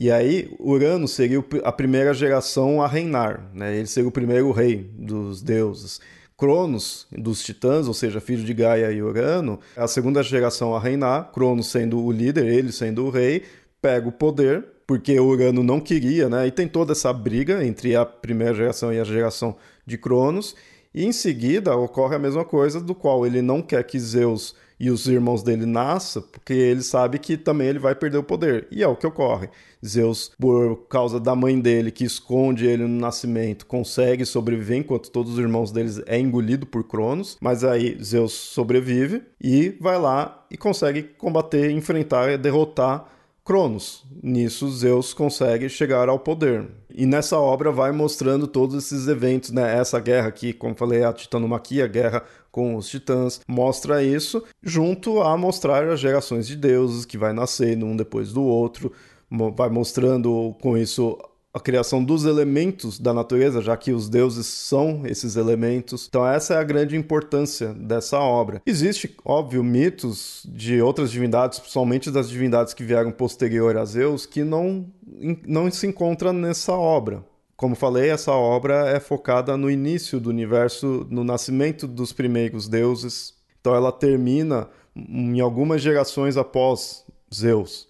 e 0.00 0.10
aí 0.10 0.50
Urano 0.58 1.06
seria 1.06 1.44
a 1.62 1.70
primeira 1.70 2.14
geração 2.14 2.82
a 2.82 2.88
reinar, 2.88 3.50
né? 3.52 3.76
ele 3.76 3.86
seria 3.86 4.08
o 4.08 4.12
primeiro 4.12 4.50
rei 4.50 4.90
dos 4.98 5.42
deuses. 5.42 6.00
Cronos, 6.38 7.06
dos 7.12 7.44
titãs, 7.44 7.86
ou 7.86 7.92
seja, 7.92 8.18
filho 8.18 8.42
de 8.42 8.54
Gaia 8.54 8.90
e 8.90 9.02
Urano, 9.02 9.60
é 9.76 9.82
a 9.82 9.86
segunda 9.86 10.22
geração 10.22 10.74
a 10.74 10.80
reinar, 10.80 11.30
Cronos 11.32 11.70
sendo 11.70 12.02
o 12.02 12.10
líder, 12.10 12.46
ele 12.46 12.72
sendo 12.72 13.04
o 13.04 13.10
rei, 13.10 13.42
pega 13.82 14.08
o 14.08 14.12
poder 14.12 14.64
porque 14.86 15.20
Urano 15.20 15.62
não 15.62 15.78
queria, 15.78 16.28
né? 16.28 16.48
E 16.48 16.50
tem 16.50 16.66
toda 16.66 16.90
essa 16.90 17.12
briga 17.12 17.64
entre 17.64 17.94
a 17.94 18.04
primeira 18.04 18.52
geração 18.52 18.92
e 18.92 18.98
a 18.98 19.04
geração 19.04 19.54
de 19.86 19.96
Cronos. 19.96 20.56
E 20.92 21.04
em 21.04 21.12
seguida 21.12 21.76
ocorre 21.76 22.16
a 22.16 22.18
mesma 22.18 22.44
coisa, 22.44 22.80
do 22.80 22.92
qual 22.92 23.24
ele 23.24 23.40
não 23.40 23.62
quer 23.62 23.84
que 23.84 24.00
Zeus 24.00 24.56
e 24.80 24.90
os 24.90 25.06
irmãos 25.06 25.42
dele 25.42 25.66
nasçam, 25.66 26.22
porque 26.22 26.54
ele 26.54 26.82
sabe 26.82 27.18
que 27.18 27.36
também 27.36 27.68
ele 27.68 27.78
vai 27.78 27.94
perder 27.94 28.16
o 28.16 28.22
poder. 28.22 28.66
E 28.70 28.82
é 28.82 28.88
o 28.88 28.96
que 28.96 29.06
ocorre. 29.06 29.50
Zeus, 29.86 30.32
por 30.38 30.88
causa 30.88 31.20
da 31.20 31.36
mãe 31.36 31.60
dele, 31.60 31.90
que 31.90 32.04
esconde 32.04 32.66
ele 32.66 32.84
no 32.84 33.00
nascimento, 33.00 33.66
consegue 33.66 34.24
sobreviver 34.24 34.78
enquanto 34.78 35.10
todos 35.10 35.34
os 35.34 35.38
irmãos 35.38 35.70
deles 35.70 36.00
é 36.06 36.18
engolido 36.18 36.64
por 36.64 36.82
Cronos. 36.84 37.36
Mas 37.42 37.62
aí 37.62 38.02
Zeus 38.02 38.32
sobrevive 38.32 39.22
e 39.38 39.76
vai 39.78 39.98
lá 39.98 40.46
e 40.50 40.56
consegue 40.56 41.02
combater, 41.02 41.70
enfrentar 41.70 42.30
e 42.30 42.38
derrotar 42.38 43.06
Cronos. 43.50 44.04
Nisso, 44.22 44.70
Zeus 44.70 45.12
consegue 45.12 45.68
chegar 45.68 46.08
ao 46.08 46.20
poder. 46.20 46.68
E 46.88 47.04
nessa 47.04 47.36
obra 47.36 47.72
vai 47.72 47.90
mostrando 47.90 48.46
todos 48.46 48.76
esses 48.76 49.08
eventos, 49.08 49.50
né? 49.50 49.76
Essa 49.76 49.98
guerra 49.98 50.28
aqui, 50.28 50.52
como 50.52 50.76
falei, 50.76 51.02
a 51.02 51.12
Titanomaquia, 51.12 51.84
a 51.84 51.88
guerra 51.88 52.22
com 52.52 52.76
os 52.76 52.88
titãs, 52.88 53.40
mostra 53.48 54.04
isso, 54.04 54.44
junto 54.62 55.20
a 55.20 55.36
mostrar 55.36 55.88
as 55.88 55.98
gerações 55.98 56.46
de 56.46 56.54
deuses 56.54 57.04
que 57.04 57.18
vai 57.18 57.32
nascendo 57.32 57.86
um 57.86 57.96
depois 57.96 58.32
do 58.32 58.40
outro, 58.40 58.92
vai 59.56 59.68
mostrando 59.68 60.54
com 60.62 60.78
isso 60.78 61.18
a 61.52 61.58
criação 61.58 62.02
dos 62.02 62.24
elementos 62.24 62.98
da 62.98 63.12
natureza, 63.12 63.60
já 63.60 63.76
que 63.76 63.92
os 63.92 64.08
deuses 64.08 64.46
são 64.46 65.02
esses 65.04 65.36
elementos. 65.36 66.06
Então 66.08 66.26
essa 66.26 66.54
é 66.54 66.58
a 66.58 66.64
grande 66.64 66.96
importância 66.96 67.74
dessa 67.74 68.18
obra. 68.20 68.62
Existe, 68.64 69.16
óbvio, 69.24 69.64
mitos 69.64 70.46
de 70.48 70.80
outras 70.80 71.10
divindades, 71.10 71.58
principalmente 71.58 72.10
das 72.10 72.30
divindades 72.30 72.72
que 72.72 72.84
vieram 72.84 73.10
posterior 73.10 73.76
a 73.76 73.84
Zeus, 73.84 74.26
que 74.26 74.44
não, 74.44 74.86
não 75.46 75.70
se 75.70 75.86
encontra 75.86 76.32
nessa 76.32 76.72
obra. 76.72 77.24
Como 77.56 77.74
falei, 77.74 78.10
essa 78.10 78.32
obra 78.32 78.88
é 78.88 79.00
focada 79.00 79.56
no 79.56 79.70
início 79.70 80.18
do 80.18 80.30
universo, 80.30 81.06
no 81.10 81.24
nascimento 81.24 81.86
dos 81.86 82.12
primeiros 82.12 82.68
deuses. 82.68 83.34
Então 83.60 83.74
ela 83.74 83.92
termina 83.92 84.68
em 84.96 85.40
algumas 85.40 85.82
gerações 85.82 86.36
após 86.36 87.04
Zeus 87.32 87.89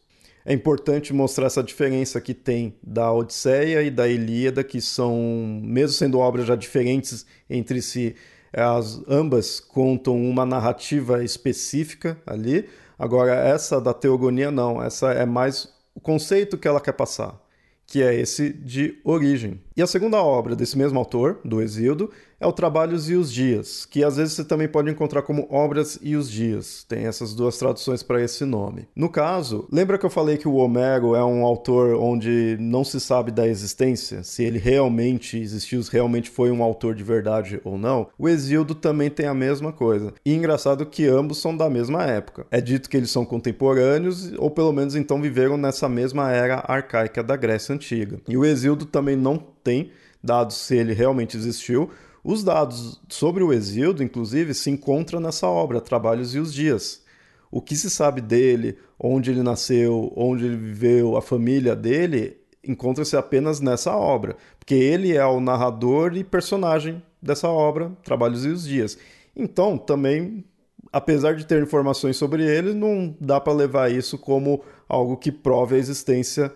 é 0.50 0.52
importante 0.52 1.12
mostrar 1.12 1.46
essa 1.46 1.62
diferença 1.62 2.20
que 2.20 2.34
tem 2.34 2.74
da 2.82 3.12
Odisseia 3.12 3.84
e 3.84 3.88
da 3.88 4.08
Ilíada, 4.08 4.64
que 4.64 4.80
são, 4.80 5.16
mesmo 5.62 5.94
sendo 5.96 6.18
obras 6.18 6.44
já 6.44 6.56
diferentes 6.56 7.24
entre 7.48 7.80
si, 7.80 8.16
as 8.52 9.00
ambas 9.06 9.60
contam 9.60 10.20
uma 10.20 10.44
narrativa 10.44 11.22
específica 11.22 12.20
ali. 12.26 12.68
Agora, 12.98 13.32
essa 13.32 13.80
da 13.80 13.94
Teogonia, 13.94 14.50
não. 14.50 14.82
Essa 14.82 15.12
é 15.12 15.24
mais 15.24 15.72
o 15.94 16.00
conceito 16.00 16.58
que 16.58 16.66
ela 16.66 16.80
quer 16.80 16.94
passar, 16.94 17.40
que 17.86 18.02
é 18.02 18.12
esse 18.12 18.52
de 18.52 18.98
origem. 19.04 19.60
E 19.76 19.82
a 19.82 19.86
segunda 19.86 20.20
obra 20.20 20.56
desse 20.56 20.76
mesmo 20.76 20.98
autor, 20.98 21.38
do 21.44 21.62
Exíodo, 21.62 22.10
é 22.40 22.46
o 22.46 22.53
Trabalhos 22.53 23.11
e 23.11 23.14
os 23.14 23.31
Dias, 23.31 23.85
que 23.85 24.03
às 24.03 24.16
vezes 24.16 24.33
você 24.33 24.44
também 24.44 24.66
pode 24.66 24.90
encontrar 24.90 25.20
como 25.22 25.46
Obras 25.50 25.98
e 26.00 26.16
os 26.16 26.31
Dias. 26.31 26.85
Tem 26.88 27.05
essas 27.05 27.35
duas 27.35 27.59
traduções 27.59 28.03
para 28.03 28.22
esse 28.22 28.46
nome. 28.46 28.88
No 28.96 29.11
caso, 29.11 29.68
lembra 29.70 29.98
que 29.98 30.07
eu 30.07 30.11
falei 30.11 30.38
que 30.38 30.48
o 30.48 30.55
Homero 30.55 31.14
é 31.14 31.22
um 31.22 31.44
autor 31.44 31.94
onde 32.00 32.57
não 32.59 32.83
se 32.83 32.98
sabe 32.98 33.31
da 33.31 33.46
existência, 33.46 34.22
se 34.22 34.42
ele 34.42 34.59
realmente 34.59 35.38
existiu, 35.38 35.83
se 35.83 35.92
realmente 35.92 36.31
foi 36.31 36.50
um 36.50 36.62
autor 36.62 36.94
de 36.94 37.05
verdade 37.05 37.61
ou 37.62 37.76
não? 37.76 38.09
O 38.18 38.26
Exíodo 38.26 38.74
também 38.74 39.11
tem 39.11 39.26
a 39.26 39.35
mesma 39.35 39.70
coisa. 39.70 40.14
E 40.24 40.35
engraçado 40.35 40.87
que 40.87 41.07
ambos 41.07 41.38
são 41.38 41.55
da 41.55 41.68
mesma 41.68 42.05
época. 42.05 42.46
É 42.50 42.61
dito 42.61 42.88
que 42.88 42.96
eles 42.96 43.11
são 43.11 43.24
contemporâneos, 43.24 44.33
ou 44.38 44.50
pelo 44.50 44.72
menos 44.72 44.96
então 44.96 45.20
viveram 45.20 45.59
nessa 45.59 45.88
mesma 45.88 46.31
era 46.33 46.64
arcaica 46.66 47.22
da 47.22 47.37
Grécia 47.37 47.74
Antiga. 47.74 48.18
E 48.26 48.37
o 48.37 48.44
Exíodo 48.46 48.87
também 48.87 49.16
não 49.16 49.37
tem 49.62 49.90
dados 50.22 50.57
se 50.57 50.76
ele 50.76 50.92
realmente 50.92 51.37
existiu, 51.37 51.90
os 52.22 52.44
dados 52.44 53.00
sobre 53.09 53.42
o 53.42 53.52
Exildo, 53.52 54.02
inclusive, 54.02 54.52
se 54.54 54.70
encontram 54.70 55.20
nessa 55.20 55.46
obra, 55.46 55.80
Trabalhos 55.80 56.35
e 56.35 56.38
os 56.38 56.52
Dias. 56.52 57.02
O 57.50 57.61
que 57.61 57.74
se 57.74 57.90
sabe 57.90 58.20
dele, 58.20 58.78
onde 58.98 59.30
ele 59.30 59.42
nasceu, 59.42 60.12
onde 60.14 60.44
ele 60.44 60.56
viveu, 60.56 61.16
a 61.16 61.22
família 61.22 61.74
dele, 61.74 62.37
encontra-se 62.62 63.16
apenas 63.16 63.61
nessa 63.61 63.96
obra, 63.96 64.37
porque 64.59 64.74
ele 64.74 65.16
é 65.16 65.24
o 65.24 65.40
narrador 65.40 66.16
e 66.16 66.22
personagem 66.22 67.02
dessa 67.20 67.48
obra, 67.48 67.90
Trabalhos 68.04 68.44
e 68.44 68.48
os 68.48 68.64
Dias. 68.64 68.98
Então, 69.35 69.78
também, 69.78 70.44
apesar 70.92 71.35
de 71.35 71.46
ter 71.46 71.62
informações 71.62 72.16
sobre 72.16 72.44
ele, 72.44 72.74
não 72.74 73.16
dá 73.20 73.40
para 73.40 73.52
levar 73.52 73.90
isso 73.90 74.18
como 74.18 74.62
algo 74.88 75.16
que 75.16 75.33
prove 75.33 75.74
a 75.74 75.78
existência 75.78 76.52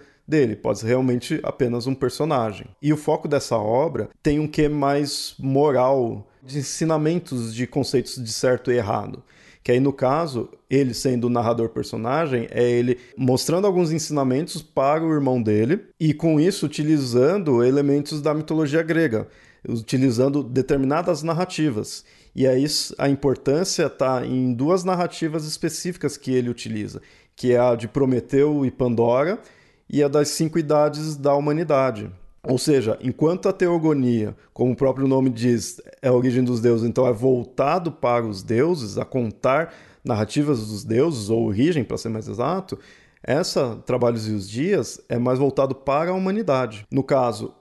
pode 0.63 0.79
ser 0.81 0.87
realmente 0.87 1.41
apenas 1.43 1.87
um 1.87 1.95
personagem. 1.95 2.67
E 2.81 2.93
o 2.93 2.97
foco 2.97 3.29
dessa 3.29 3.57
obra 3.57 4.09
tem 4.23 4.39
um 4.39 4.49
quê 4.49 4.69
mais 4.69 5.35
moral, 5.39 6.27
de 6.43 6.59
ensinamentos 6.59 7.55
de 7.55 7.67
conceitos 7.67 8.23
de 8.23 8.33
certo 8.33 8.71
e 8.71 8.77
errado. 8.77 9.23
Que 9.63 9.73
aí, 9.73 9.81
no 9.81 9.95
caso, 9.95 10.51
ele 10.69 10.93
sendo 10.93 11.25
o 11.25 11.31
narrador 11.31 11.71
personagem, 11.71 12.47
é 12.51 12.63
ele 12.63 12.99
mostrando 13.17 13.67
alguns 13.67 13.91
ensinamentos 13.91 14.61
para 14.61 15.03
o 15.03 15.11
irmão 15.11 15.43
dele 15.43 15.87
e, 15.99 16.13
com 16.13 16.39
isso, 16.39 16.67
utilizando 16.67 17.65
elementos 17.65 18.21
da 18.21 18.35
mitologia 18.35 18.83
grega, 18.83 19.27
utilizando 19.67 20.43
determinadas 20.43 21.23
narrativas. 21.23 22.05
E 22.37 22.47
aí 22.47 22.67
a 22.99 23.09
importância 23.09 23.87
está 23.87 24.27
em 24.27 24.53
duas 24.53 24.85
narrativas 24.85 25.47
específicas 25.47 26.19
que 26.19 26.35
ele 26.35 26.51
utiliza, 26.51 27.01
que 27.35 27.53
é 27.53 27.59
a 27.59 27.75
de 27.75 27.89
Prometeu 27.89 28.67
e 28.67 28.71
Pandora 28.71 29.41
e 29.89 30.03
a 30.03 30.09
das 30.09 30.29
cinco 30.29 30.59
idades 30.59 31.17
da 31.17 31.35
humanidade. 31.35 32.11
Ou 32.47 32.59
seja, 32.59 32.99
enquanto 33.01 33.49
a 33.49 33.53
teogonia, 33.53 34.37
como 34.53 34.73
o 34.73 34.77
próprio 34.77 35.09
nome 35.09 35.31
diz, 35.31 35.81
é 36.03 36.09
a 36.09 36.13
origem 36.13 36.45
dos 36.45 36.61
deuses, 36.61 36.87
então 36.87 37.07
é 37.07 37.13
voltado 37.13 37.91
para 37.91 38.27
os 38.27 38.43
deuses, 38.43 38.99
a 38.99 39.05
contar 39.05 39.73
narrativas 40.05 40.67
dos 40.67 40.85
deuses, 40.85 41.31
ou 41.31 41.47
origem, 41.47 41.83
para 41.83 41.97
ser 41.97 42.11
mais 42.11 42.29
exato, 42.29 42.79
essa, 43.23 43.77
Trabalhos 43.87 44.29
e 44.29 44.33
os 44.33 44.49
Dias, 44.49 45.01
é 45.09 45.19
mais 45.19 45.39
voltado 45.39 45.75
para 45.75 46.11
a 46.11 46.15
humanidade. 46.15 46.87
No 46.91 47.03
caso, 47.03 47.55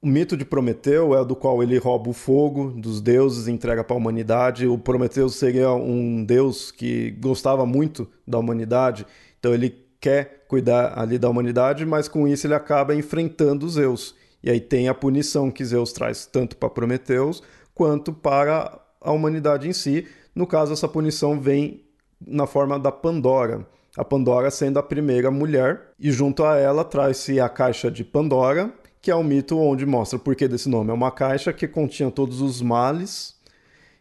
o 0.00 0.06
mito 0.06 0.36
de 0.36 0.44
Prometeu 0.46 1.14
é 1.14 1.22
do 1.22 1.36
qual 1.36 1.62
ele 1.62 1.76
rouba 1.76 2.08
o 2.08 2.14
fogo 2.14 2.70
dos 2.70 3.02
deuses 3.02 3.46
e 3.46 3.52
entrega 3.52 3.84
para 3.84 3.94
a 3.94 3.98
humanidade. 3.98 4.66
O 4.66 4.78
Prometeu 4.78 5.28
seria 5.28 5.70
um 5.72 6.24
deus 6.24 6.70
que 6.70 7.10
gostava 7.20 7.66
muito 7.66 8.08
da 8.26 8.38
humanidade, 8.38 9.06
então 9.38 9.52
ele 9.52 9.81
quer 10.02 10.44
cuidar 10.48 10.98
ali 10.98 11.16
da 11.16 11.30
humanidade, 11.30 11.86
mas 11.86 12.08
com 12.08 12.26
isso 12.26 12.46
ele 12.46 12.54
acaba 12.54 12.92
enfrentando 12.92 13.68
Zeus. 13.68 14.16
E 14.42 14.50
aí 14.50 14.60
tem 14.60 14.88
a 14.88 14.94
punição 14.94 15.48
que 15.48 15.64
Zeus 15.64 15.92
traz 15.92 16.26
tanto 16.26 16.56
para 16.56 16.68
Prometeus 16.68 17.40
quanto 17.72 18.12
para 18.12 18.80
a 19.00 19.12
humanidade 19.12 19.68
em 19.68 19.72
si. 19.72 20.06
No 20.34 20.44
caso, 20.44 20.72
essa 20.72 20.88
punição 20.88 21.40
vem 21.40 21.84
na 22.20 22.48
forma 22.48 22.78
da 22.78 22.90
Pandora. 22.90 23.64
A 23.96 24.04
Pandora 24.04 24.50
sendo 24.50 24.78
a 24.78 24.82
primeira 24.82 25.30
mulher, 25.30 25.92
e 26.00 26.10
junto 26.10 26.44
a 26.44 26.56
ela 26.58 26.84
traz-se 26.84 27.38
a 27.38 27.48
caixa 27.48 27.90
de 27.90 28.02
Pandora, 28.02 28.72
que 29.00 29.10
é 29.10 29.16
um 29.16 29.22
mito 29.22 29.56
onde 29.58 29.86
mostra 29.86 30.16
o 30.16 30.20
porquê 30.20 30.48
desse 30.48 30.68
nome. 30.68 30.90
É 30.90 30.94
uma 30.94 31.12
caixa 31.12 31.52
que 31.52 31.68
continha 31.68 32.10
todos 32.10 32.40
os 32.40 32.60
males 32.60 33.36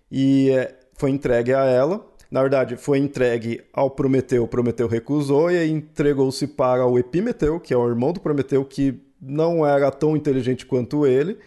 e 0.10 0.50
é, 0.50 0.76
foi 0.96 1.12
entregue 1.12 1.54
a 1.54 1.66
ela 1.66 2.11
na 2.32 2.40
verdade, 2.42 2.78
foi 2.78 2.98
entregue 2.98 3.62
ao 3.74 3.92
Prometeu, 3.92 4.48
Prometeu 4.48 4.88
recusou 4.88 5.52
e 5.52 5.70
entregou-se 5.70 6.48
para 6.48 6.86
o 6.86 6.98
Epimeteu, 6.98 7.60
que 7.60 7.74
é 7.74 7.78
o 7.78 7.86
irmão 7.86 8.14
do 8.14 8.22
Prometeu, 8.22 8.64
que 8.64 8.98
não 9.22 9.68
era 9.68 9.92
tão 9.92 10.16
inteligente 10.16 10.66
quanto 10.66 11.06
ele. 11.06 11.38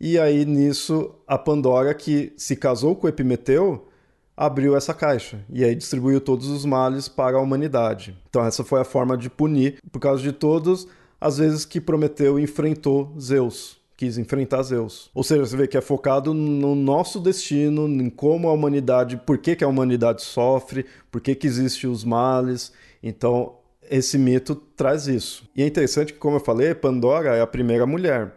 E 0.00 0.16
aí 0.16 0.44
nisso 0.44 1.12
a 1.26 1.36
Pandora, 1.36 1.92
que 1.92 2.32
se 2.36 2.54
casou 2.54 2.94
com 2.94 3.08
o 3.08 3.10
Epimeteu, 3.10 3.88
abriu 4.36 4.76
essa 4.76 4.94
caixa 4.94 5.44
e 5.50 5.64
aí 5.64 5.74
distribuiu 5.74 6.20
todos 6.20 6.48
os 6.48 6.64
males 6.64 7.08
para 7.08 7.36
a 7.36 7.40
humanidade. 7.40 8.16
Então 8.28 8.44
essa 8.44 8.62
foi 8.62 8.80
a 8.80 8.84
forma 8.84 9.16
de 9.16 9.28
punir 9.28 9.78
por 9.90 9.98
causa 9.98 10.22
de 10.22 10.30
todas 10.30 10.86
as 11.20 11.38
vezes 11.38 11.64
que 11.64 11.80
Prometeu 11.80 12.38
enfrentou 12.38 13.12
Zeus 13.18 13.83
quis 13.96 14.18
enfrentar 14.18 14.62
Zeus. 14.62 15.10
Ou 15.14 15.22
seja, 15.22 15.46
você 15.46 15.56
vê 15.56 15.66
que 15.66 15.76
é 15.76 15.80
focado 15.80 16.34
no 16.34 16.74
nosso 16.74 17.20
destino, 17.20 17.86
em 17.86 18.10
como 18.10 18.48
a 18.48 18.52
humanidade, 18.52 19.16
por 19.16 19.38
que, 19.38 19.56
que 19.56 19.64
a 19.64 19.68
humanidade 19.68 20.22
sofre, 20.22 20.86
por 21.10 21.20
que, 21.20 21.34
que 21.34 21.46
existem 21.46 21.88
os 21.88 22.04
males. 22.04 22.72
Então, 23.02 23.56
esse 23.90 24.18
mito 24.18 24.54
traz 24.54 25.06
isso. 25.06 25.48
E 25.54 25.62
é 25.62 25.66
interessante 25.66 26.12
que, 26.12 26.18
como 26.18 26.36
eu 26.36 26.40
falei, 26.40 26.74
Pandora 26.74 27.36
é 27.36 27.40
a 27.40 27.46
primeira 27.46 27.86
mulher. 27.86 28.32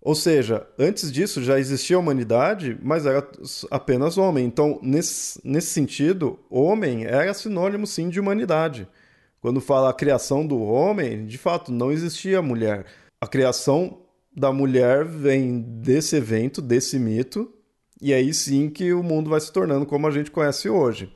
Ou 0.00 0.14
seja, 0.14 0.64
antes 0.78 1.10
disso 1.10 1.42
já 1.42 1.58
existia 1.58 1.96
a 1.96 1.98
humanidade, 1.98 2.78
mas 2.80 3.06
era 3.06 3.26
apenas 3.72 4.16
homem. 4.16 4.44
Então, 4.46 4.78
nesse, 4.80 5.40
nesse 5.42 5.68
sentido, 5.68 6.38
homem 6.48 7.04
era 7.04 7.34
sinônimo 7.34 7.88
sim 7.88 8.08
de 8.08 8.20
humanidade. 8.20 8.86
Quando 9.40 9.60
fala 9.60 9.90
a 9.90 9.94
criação 9.94 10.46
do 10.46 10.62
homem, 10.62 11.26
de 11.26 11.36
fato, 11.36 11.72
não 11.72 11.90
existia 11.90 12.40
mulher. 12.40 12.86
A 13.20 13.26
criação 13.26 13.98
da 14.36 14.52
mulher 14.52 15.04
vem 15.04 15.60
desse 15.60 16.16
evento, 16.16 16.60
desse 16.60 16.98
mito, 16.98 17.50
e 18.00 18.12
aí 18.12 18.34
sim 18.34 18.68
que 18.68 18.92
o 18.92 19.02
mundo 19.02 19.30
vai 19.30 19.40
se 19.40 19.50
tornando 19.50 19.86
como 19.86 20.06
a 20.06 20.10
gente 20.10 20.30
conhece 20.30 20.68
hoje. 20.68 21.10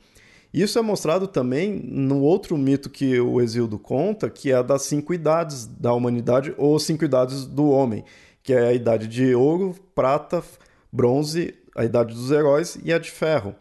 Isso 0.51 0.79
é 0.79 0.81
mostrado 0.81 1.27
também 1.27 1.79
no 1.85 2.21
outro 2.21 2.57
mito 2.57 2.89
que 2.89 3.19
o 3.19 3.39
Exildo 3.39 3.77
conta, 3.77 4.29
que 4.29 4.51
é 4.51 4.55
a 4.55 4.61
das 4.61 4.81
cinco 4.81 5.13
idades 5.13 5.65
da 5.65 5.93
humanidade 5.93 6.53
ou 6.57 6.77
cinco 6.79 7.05
idades 7.05 7.45
do 7.45 7.69
homem, 7.69 8.03
que 8.43 8.53
é 8.53 8.67
a 8.67 8.73
idade 8.73 9.07
de 9.07 9.35
ouro, 9.35 9.75
prata, 9.93 10.43
bronze, 10.91 11.53
a 11.75 11.85
idade 11.85 12.13
dos 12.13 12.31
heróis 12.31 12.77
e 12.83 12.91
a 12.91 12.97
de 12.97 13.11
ferro. 13.11 13.55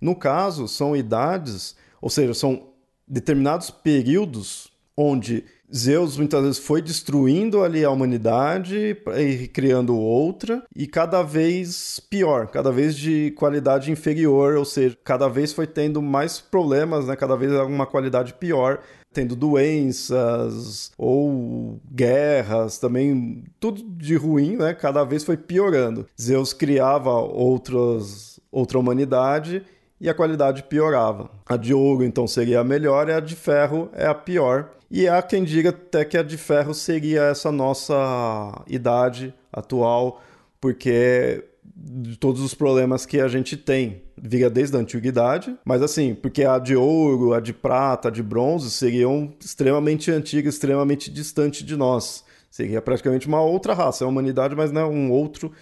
No 0.00 0.14
caso, 0.14 0.68
são 0.68 0.94
idades, 0.94 1.74
ou 2.00 2.10
seja, 2.10 2.34
são 2.34 2.68
determinados 3.08 3.70
períodos 3.70 4.70
onde 4.96 5.44
Zeus 5.74 6.16
muitas 6.16 6.42
vezes 6.42 6.58
foi 6.58 6.80
destruindo 6.80 7.62
ali 7.62 7.84
a 7.84 7.90
humanidade 7.90 8.96
e 9.18 9.48
criando 9.48 9.96
outra, 9.96 10.62
e 10.74 10.86
cada 10.86 11.22
vez 11.22 12.00
pior, 12.10 12.48
cada 12.48 12.70
vez 12.70 12.96
de 12.96 13.32
qualidade 13.32 13.90
inferior, 13.90 14.56
ou 14.56 14.64
seja, 14.64 14.96
cada 15.04 15.28
vez 15.28 15.52
foi 15.52 15.66
tendo 15.66 16.00
mais 16.00 16.40
problemas, 16.40 17.06
né? 17.06 17.16
cada 17.16 17.36
vez 17.36 17.52
uma 17.52 17.86
qualidade 17.86 18.34
pior. 18.34 18.80
tendo 19.12 19.34
doenças 19.34 20.92
ou 20.98 21.80
guerras, 21.90 22.78
também 22.78 23.44
tudo 23.58 23.82
de 23.82 24.14
ruim, 24.14 24.56
né? 24.58 24.74
Cada 24.74 25.04
vez 25.04 25.24
foi 25.24 25.38
piorando. 25.38 26.06
Zeus 26.20 26.52
criava 26.52 27.12
outras, 27.12 28.38
outra 28.52 28.78
humanidade 28.78 29.62
e 30.00 30.08
a 30.08 30.14
qualidade 30.14 30.62
piorava. 30.64 31.30
A 31.46 31.56
de 31.56 31.72
ouro 31.72 32.04
então 32.04 32.26
seria 32.26 32.60
a 32.60 32.64
melhor 32.64 33.08
e 33.08 33.12
a 33.12 33.20
de 33.20 33.34
ferro 33.34 33.88
é 33.92 34.06
a 34.06 34.14
pior. 34.14 34.70
E 34.90 35.08
há 35.08 35.20
quem 35.22 35.42
diga 35.42 35.70
até 35.70 36.04
que 36.04 36.16
a 36.16 36.22
de 36.22 36.36
ferro 36.36 36.72
seria 36.72 37.22
essa 37.24 37.50
nossa 37.50 38.62
idade 38.68 39.34
atual, 39.52 40.22
porque 40.60 41.44
de 41.74 42.16
todos 42.16 42.40
os 42.40 42.54
problemas 42.54 43.04
que 43.04 43.20
a 43.20 43.28
gente 43.28 43.56
tem. 43.56 44.02
Viria 44.16 44.48
desde 44.48 44.76
a 44.76 44.80
antiguidade, 44.80 45.54
mas 45.64 45.82
assim, 45.82 46.14
porque 46.14 46.42
a 46.44 46.58
de 46.58 46.74
ouro, 46.74 47.34
a 47.34 47.40
de 47.40 47.52
prata, 47.52 48.08
a 48.08 48.10
de 48.10 48.22
bronze 48.22 48.70
seriam 48.70 49.34
extremamente 49.38 50.10
antigas, 50.10 50.54
extremamente 50.54 51.10
distantes 51.10 51.62
de 51.62 51.76
nós. 51.76 52.24
Seria 52.50 52.80
praticamente 52.80 53.28
uma 53.28 53.42
outra 53.42 53.74
raça, 53.74 54.04
é 54.04 54.06
a 54.06 54.08
humanidade, 54.08 54.56
mas 54.56 54.72
não 54.72 54.80
é 54.80 54.86
um 54.86 55.10
outro 55.10 55.52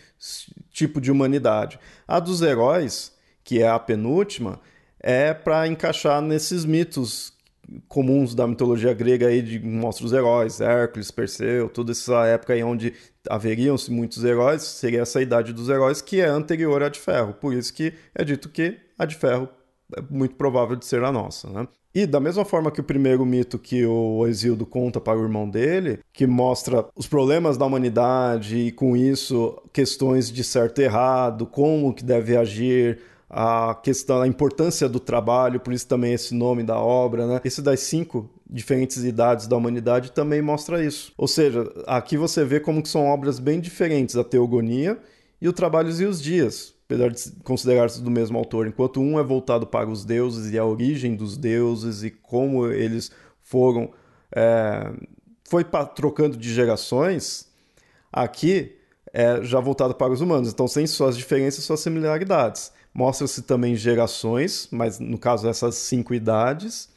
tipo 0.71 1.01
de 1.01 1.11
humanidade. 1.11 1.81
A 2.07 2.21
dos 2.21 2.41
heróis, 2.41 3.13
que 3.45 3.63
é 3.63 3.69
a 3.69 3.79
penúltima, 3.79 4.61
é 4.99 5.35
para 5.35 5.69
encaixar 5.69 6.23
nesses 6.23 6.65
mitos 6.65 7.35
comuns 7.89 8.35
da 8.35 8.47
mitologia 8.47 8.93
grega 8.93 9.29
aí 9.29 9.43
de 9.43 9.59
mostra 9.59 10.07
os 10.07 10.13
heróis, 10.13 10.61
Hércules, 10.61 11.11
Perseu, 11.11 11.69
toda 11.69 11.93
essa 11.93 12.27
época 12.27 12.53
aí 12.53 12.63
onde 12.63 12.93
haveriam-se 13.29 13.91
muitos 13.91 14.23
heróis, 14.25 14.63
seria 14.63 15.03
essa 15.03 15.21
idade 15.21 15.53
dos 15.53 15.69
heróis 15.69 16.01
que 16.01 16.21
é 16.21 16.27
anterior 16.27 16.83
à 16.83 16.89
de 16.89 16.99
ferro. 16.99 17.35
Por 17.35 17.55
isso 17.55 17.73
que 17.73 17.93
é 18.15 18.25
dito 18.25 18.49
que 18.49 18.79
a 18.99 19.05
de 19.05 19.15
ferro 19.15 19.49
é 19.97 20.03
muito 20.11 20.35
provável 20.35 20.77
de 20.77 20.87
ser 20.87 21.03
a 21.05 21.13
nossa, 21.13 21.49
né? 21.49 21.69
E 21.95 22.07
da 22.07 22.19
mesma 22.19 22.45
forma 22.45 22.73
que 22.73 22.81
o 22.81 22.85
primeiro 22.85 23.25
mito 23.25 23.57
que 23.57 23.87
o 23.87 24.27
Exildo 24.27 24.67
conta 24.67 25.01
para 25.01 25.17
o 25.17 25.23
irmão 25.23 25.49
dele, 25.49 26.01
que 26.13 26.27
mostra 26.27 26.87
os 26.97 27.07
problemas 27.07 27.57
da 27.57 27.65
humanidade 27.65 28.57
e 28.57 28.73
com 28.73 28.97
isso 28.97 29.63
questões 29.73 30.33
de 30.33 30.43
certo 30.43 30.81
e 30.81 30.85
errado, 30.85 31.47
como 31.47 31.95
que 31.95 32.03
deve 32.03 32.37
agir, 32.37 32.99
a 33.37 33.75
questão, 33.75 34.23
a 34.23 34.29
importância 34.29 34.89
do 34.89 35.01
trabalho, 35.01 35.59
por 35.59 35.73
isso 35.73 35.89
também 35.89 36.13
esse 36.13 36.33
nome 36.33 36.63
da 36.63 36.79
obra, 36.79 37.27
né? 37.27 37.41
Esse 37.45 37.61
das 37.61 37.81
cinco 37.81 38.31
diferentes 38.49 39.03
idades 39.03 39.49
da 39.49 39.57
humanidade 39.57 40.13
também 40.13 40.41
mostra 40.41 40.85
isso. 40.85 41.13
Ou 41.19 41.27
seja, 41.27 41.69
aqui 41.85 42.17
você 42.17 42.45
vê 42.45 42.61
como 42.61 42.81
que 42.81 42.89
são 42.89 43.07
obras 43.07 43.41
bem 43.41 43.59
diferentes, 43.59 44.17
a 44.17 44.23
Teogonia 44.23 44.97
e 45.41 45.49
o 45.49 45.53
Trabalhos 45.53 46.01
e 46.01 46.05
os 46.05 46.23
Dias, 46.23 46.75
apesar 46.85 47.11
de 47.11 47.33
considerar-se 47.43 48.01
do 48.01 48.09
mesmo 48.09 48.39
autor, 48.39 48.69
enquanto 48.69 49.01
um 49.01 49.19
é 49.19 49.25
voltado 49.25 49.67
para 49.67 49.91
os 49.91 50.05
deuses 50.05 50.53
e 50.53 50.57
a 50.57 50.65
origem 50.65 51.17
dos 51.17 51.37
deuses 51.37 52.05
e 52.05 52.11
como 52.11 52.69
eles 52.69 53.11
foram 53.43 53.91
é, 54.31 54.93
foi 55.49 55.65
trocando 55.97 56.37
de 56.37 56.55
gerações, 56.55 57.49
aqui 58.13 58.77
é 59.13 59.43
já 59.43 59.59
voltado 59.59 59.93
para 59.97 60.13
os 60.13 60.21
humanos. 60.21 60.53
Então, 60.53 60.69
sem 60.69 60.87
suas 60.87 61.17
diferenças, 61.17 61.65
suas 61.65 61.81
similaridades. 61.81 62.73
Mostra-se 62.95 63.43
também 63.43 63.75
gerações, 63.75 64.69
mas 64.71 65.01
no 65.01 65.19
caso 65.19 65.49
essas 65.49 65.75
cinco 65.75 66.15
idades, 66.15 66.89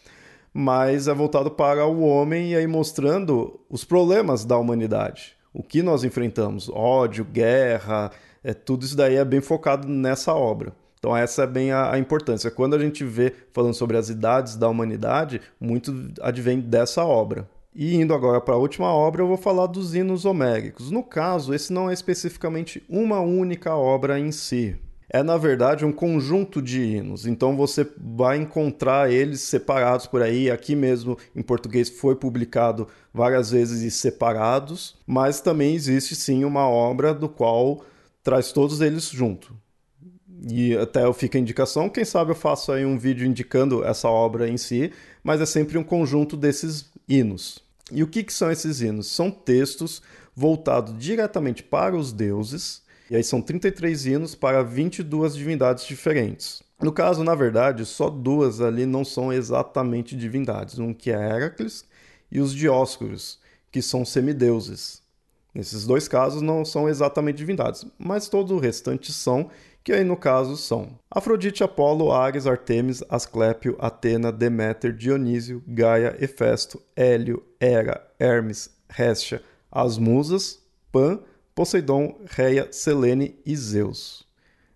mas 0.54 1.08
é 1.08 1.14
voltado 1.14 1.50
para 1.50 1.88
o 1.88 2.02
homem 2.02 2.52
e 2.52 2.56
aí 2.56 2.68
mostrando 2.68 3.60
os 3.68 3.84
problemas 3.84 4.46
da 4.46 4.58
humanidade. 4.58 5.36
O 5.52 5.64
que 5.64 5.82
nós 5.82 6.04
enfrentamos, 6.04 6.70
ódio, 6.70 7.26
guerra, 7.26 8.12
é, 8.44 8.54
tudo 8.54 8.86
isso 8.86 8.96
daí 8.96 9.16
é 9.16 9.26
bem 9.26 9.42
focado 9.42 9.88
nessa 9.88 10.36
obra. 10.36 10.72
Então 11.00 11.18
essa 11.18 11.44
é 11.44 11.48
bem 11.48 11.72
a, 11.72 11.94
a, 11.94 11.98
importância. 11.98 12.52
Quando 12.52 12.76
a 12.76 12.80
gente 12.80 13.04
vê 13.04 13.34
falando 13.52 13.74
sobre 13.74 13.98
as 13.98 14.10
idades 14.10 14.56
da 14.56 14.70
humanidade, 14.70 15.42
muito 15.60 16.12
advém 16.22 16.60
dessa 16.60 17.04
obra. 17.04 17.50
E 17.74 17.96
indo 17.96 18.14
agora 18.14 18.40
para 18.40 18.56
a 18.56 18.60
última 18.60 18.92
obra, 18.94 19.22
eu 19.22 19.28
vou 19.28 19.38
falar 19.38 19.68
dos 19.68 19.96
hinos 19.96 20.26
homéricos. 20.26 20.92
No 20.92 21.04
caso, 21.04 21.54
esse 21.54 21.74
não 21.74 21.90
é 21.90 21.94
especificamente 21.94 22.84
uma 22.90 23.20
única 23.20 23.76
obra 23.76 24.20
em 24.20 24.32
si, 24.32 24.76
é 25.10 25.24
na 25.24 25.38
verdade 25.38 25.86
um 25.86 25.92
conjunto 25.92 26.62
de 26.62 26.82
hinos. 26.82 27.26
Então 27.26 27.56
você 27.56 27.88
vai 27.98 28.38
encontrar 28.38 29.12
eles 29.12 29.42
separados 29.42 30.06
por 30.06 30.22
aí. 30.22 30.52
Aqui 30.52 30.76
mesmo 30.76 31.18
em 31.36 31.42
português 31.42 31.90
foi 31.90 32.16
publicado 32.16 32.88
várias 33.14 33.52
vezes 33.52 33.82
e 33.82 33.92
separados, 33.92 34.98
mas 35.06 35.40
também 35.40 35.76
existe 35.76 36.16
sim 36.16 36.44
uma 36.44 36.68
obra 36.68 37.14
do 37.14 37.30
qual 37.30 37.86
traz 38.24 38.52
todos 38.52 38.82
eles 38.82 39.10
junto. 39.10 39.56
E 40.50 40.76
até 40.76 41.04
eu 41.04 41.14
fico 41.14 41.36
a 41.36 41.40
indicação, 41.40 41.90
quem 41.90 42.06
sabe 42.06 42.32
eu 42.32 42.36
faço 42.36 42.72
aí 42.72 42.86
um 42.86 42.98
vídeo 42.98 43.26
indicando 43.26 43.84
essa 43.84 44.08
obra 44.08 44.48
em 44.48 44.58
si, 44.58 44.92
mas 45.24 45.42
é 45.42 45.46
sempre 45.46 45.78
um 45.78 45.84
conjunto 45.84 46.38
desses 46.38 46.92
hinos. 47.08 47.60
E 47.92 48.04
o 48.04 48.08
que, 48.08 48.24
que 48.24 48.34
são 48.34 48.52
esses 48.52 48.82
hinos? 48.82 49.08
São 49.08 49.32
textos 49.32 50.02
voltados 50.36 50.96
diretamente 50.98 51.64
para 51.64 51.96
os 51.96 52.12
deuses, 52.12 52.84
e 53.10 53.16
aí 53.16 53.24
são 53.24 53.42
33 53.42 54.06
hinos 54.06 54.36
para 54.36 54.64
22 54.64 55.36
divindades 55.36 55.86
diferentes. 55.86 56.62
No 56.82 56.92
caso, 56.92 57.24
na 57.24 57.34
verdade, 57.34 57.86
só 57.86 58.10
duas 58.10 58.62
ali 58.62 58.86
não 58.86 59.04
são 59.04 59.34
exatamente 59.34 60.16
divindades. 60.16 60.78
Um 60.78 60.94
que 60.94 61.12
é 61.12 61.16
Heracles 61.16 61.86
e 62.32 62.40
os 62.40 62.54
Dioscuros, 62.54 63.40
que 63.72 63.82
são 63.82 64.06
semideuses. 64.06 65.02
Nesses 65.54 65.88
dois 65.88 66.08
casos 66.08 66.42
não 66.42 66.64
são 66.64 66.88
exatamente 66.88 67.38
divindades, 67.38 67.84
mas 67.98 68.30
todo 68.30 68.54
o 68.54 68.60
restante 68.60 69.12
são, 69.12 69.50
que 69.84 69.92
aí 69.92 70.04
no 70.04 70.16
caso 70.16 70.56
são 70.56 71.00
Afrodite, 71.10 71.64
Apolo, 71.64 72.12
Ares, 72.12 72.46
Artemis, 72.46 73.04
Asclépio, 73.10 73.76
Atena, 73.80 74.32
Deméter, 74.32 74.94
Dionísio, 74.94 75.64
Gaia, 75.66 76.16
Hefesto, 76.20 76.80
Hélio, 76.96 77.44
Hera, 77.60 78.06
Hermes, 78.20 78.70
Réstia, 78.88 79.42
as 79.72 79.98
Musas, 79.98 80.60
Pan, 80.92 81.22
Poseidon, 81.58 82.20
Reia, 82.30 82.68
Selene 82.72 83.36
e 83.44 83.58
Zeus. 83.58 84.28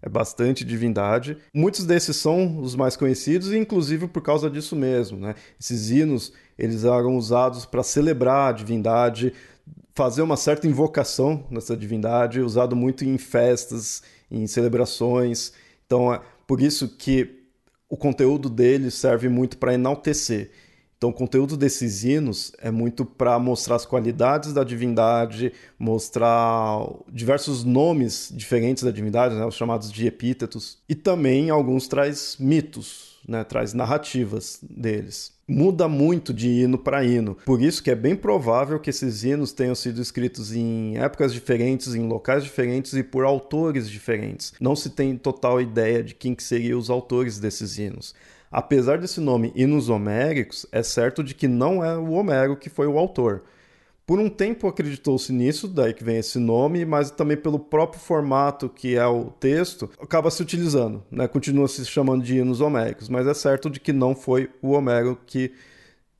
É 0.01 0.09
bastante 0.09 0.65
divindade. 0.65 1.37
Muitos 1.53 1.85
desses 1.85 2.17
são 2.17 2.59
os 2.59 2.75
mais 2.75 2.95
conhecidos, 2.95 3.53
inclusive 3.53 4.07
por 4.07 4.23
causa 4.23 4.49
disso 4.49 4.75
mesmo. 4.75 5.19
Né? 5.19 5.35
Esses 5.59 5.91
hinos 5.91 6.33
eles 6.57 6.83
eram 6.83 7.15
usados 7.15 7.67
para 7.67 7.83
celebrar 7.83 8.49
a 8.49 8.51
divindade, 8.51 9.31
fazer 9.93 10.23
uma 10.23 10.35
certa 10.35 10.65
invocação 10.65 11.45
nessa 11.51 11.77
divindade, 11.77 12.41
usado 12.41 12.75
muito 12.75 13.05
em 13.05 13.15
festas, 13.19 14.01
em 14.31 14.47
celebrações. 14.47 15.53
Então, 15.85 16.11
é 16.11 16.19
por 16.47 16.59
isso 16.59 16.97
que 16.97 17.43
o 17.87 17.95
conteúdo 17.95 18.49
deles 18.49 18.95
serve 18.95 19.29
muito 19.29 19.59
para 19.59 19.75
enaltecer. 19.75 20.49
Então, 21.01 21.09
o 21.09 21.13
conteúdo 21.13 21.57
desses 21.57 22.03
hinos 22.03 22.51
é 22.59 22.69
muito 22.69 23.03
para 23.03 23.39
mostrar 23.39 23.75
as 23.75 23.87
qualidades 23.87 24.53
da 24.53 24.63
divindade, 24.63 25.51
mostrar 25.79 26.87
diversos 27.11 27.63
nomes 27.63 28.31
diferentes 28.31 28.83
da 28.83 28.91
divindade, 28.91 29.33
né, 29.33 29.43
os 29.43 29.55
chamados 29.55 29.91
de 29.91 30.05
epítetos, 30.05 30.77
e 30.87 30.93
também 30.93 31.49
alguns 31.49 31.87
traz 31.87 32.37
mitos, 32.39 33.19
né, 33.27 33.43
traz 33.43 33.73
narrativas 33.73 34.59
deles. 34.61 35.33
Muda 35.47 35.87
muito 35.87 36.31
de 36.31 36.47
hino 36.47 36.77
para 36.77 37.03
hino, 37.03 37.35
por 37.47 37.59
isso 37.63 37.81
que 37.81 37.89
é 37.89 37.95
bem 37.95 38.15
provável 38.15 38.79
que 38.79 38.91
esses 38.91 39.23
hinos 39.23 39.51
tenham 39.51 39.73
sido 39.73 39.99
escritos 39.99 40.53
em 40.53 40.99
épocas 40.99 41.33
diferentes, 41.33 41.95
em 41.95 42.07
locais 42.07 42.43
diferentes 42.43 42.93
e 42.93 43.01
por 43.01 43.25
autores 43.25 43.89
diferentes. 43.89 44.53
Não 44.61 44.75
se 44.75 44.91
tem 44.91 45.17
total 45.17 45.59
ideia 45.59 46.03
de 46.03 46.13
quem 46.13 46.35
que 46.35 46.43
seriam 46.43 46.77
os 46.77 46.91
autores 46.91 47.39
desses 47.39 47.79
hinos. 47.79 48.13
Apesar 48.51 48.97
desse 48.97 49.21
nome 49.21 49.53
Hinos 49.55 49.87
Homéricos, 49.87 50.65
é 50.71 50.83
certo 50.83 51.23
de 51.23 51.33
que 51.33 51.47
não 51.47 51.83
é 51.83 51.97
o 51.97 52.11
Homero 52.11 52.57
que 52.57 52.69
foi 52.69 52.85
o 52.85 52.97
autor. 52.97 53.43
Por 54.05 54.19
um 54.19 54.29
tempo 54.29 54.67
acreditou-se 54.67 55.31
nisso, 55.31 55.69
daí 55.69 55.93
que 55.93 56.03
vem 56.03 56.17
esse 56.17 56.37
nome, 56.37 56.83
mas 56.83 57.11
também 57.11 57.37
pelo 57.37 57.57
próprio 57.57 58.01
formato 58.01 58.67
que 58.67 58.95
é 58.97 59.05
o 59.07 59.25
texto, 59.39 59.89
acaba 60.01 60.29
se 60.29 60.41
utilizando, 60.41 61.01
né? 61.09 61.29
continua 61.29 61.65
se 61.69 61.85
chamando 61.85 62.23
de 62.23 62.37
hinos 62.37 62.59
homéricos, 62.59 63.07
mas 63.07 63.25
é 63.25 63.33
certo 63.33 63.69
de 63.69 63.79
que 63.79 63.93
não 63.93 64.13
foi 64.13 64.49
o 64.61 64.71
Homero 64.71 65.17
que 65.25 65.53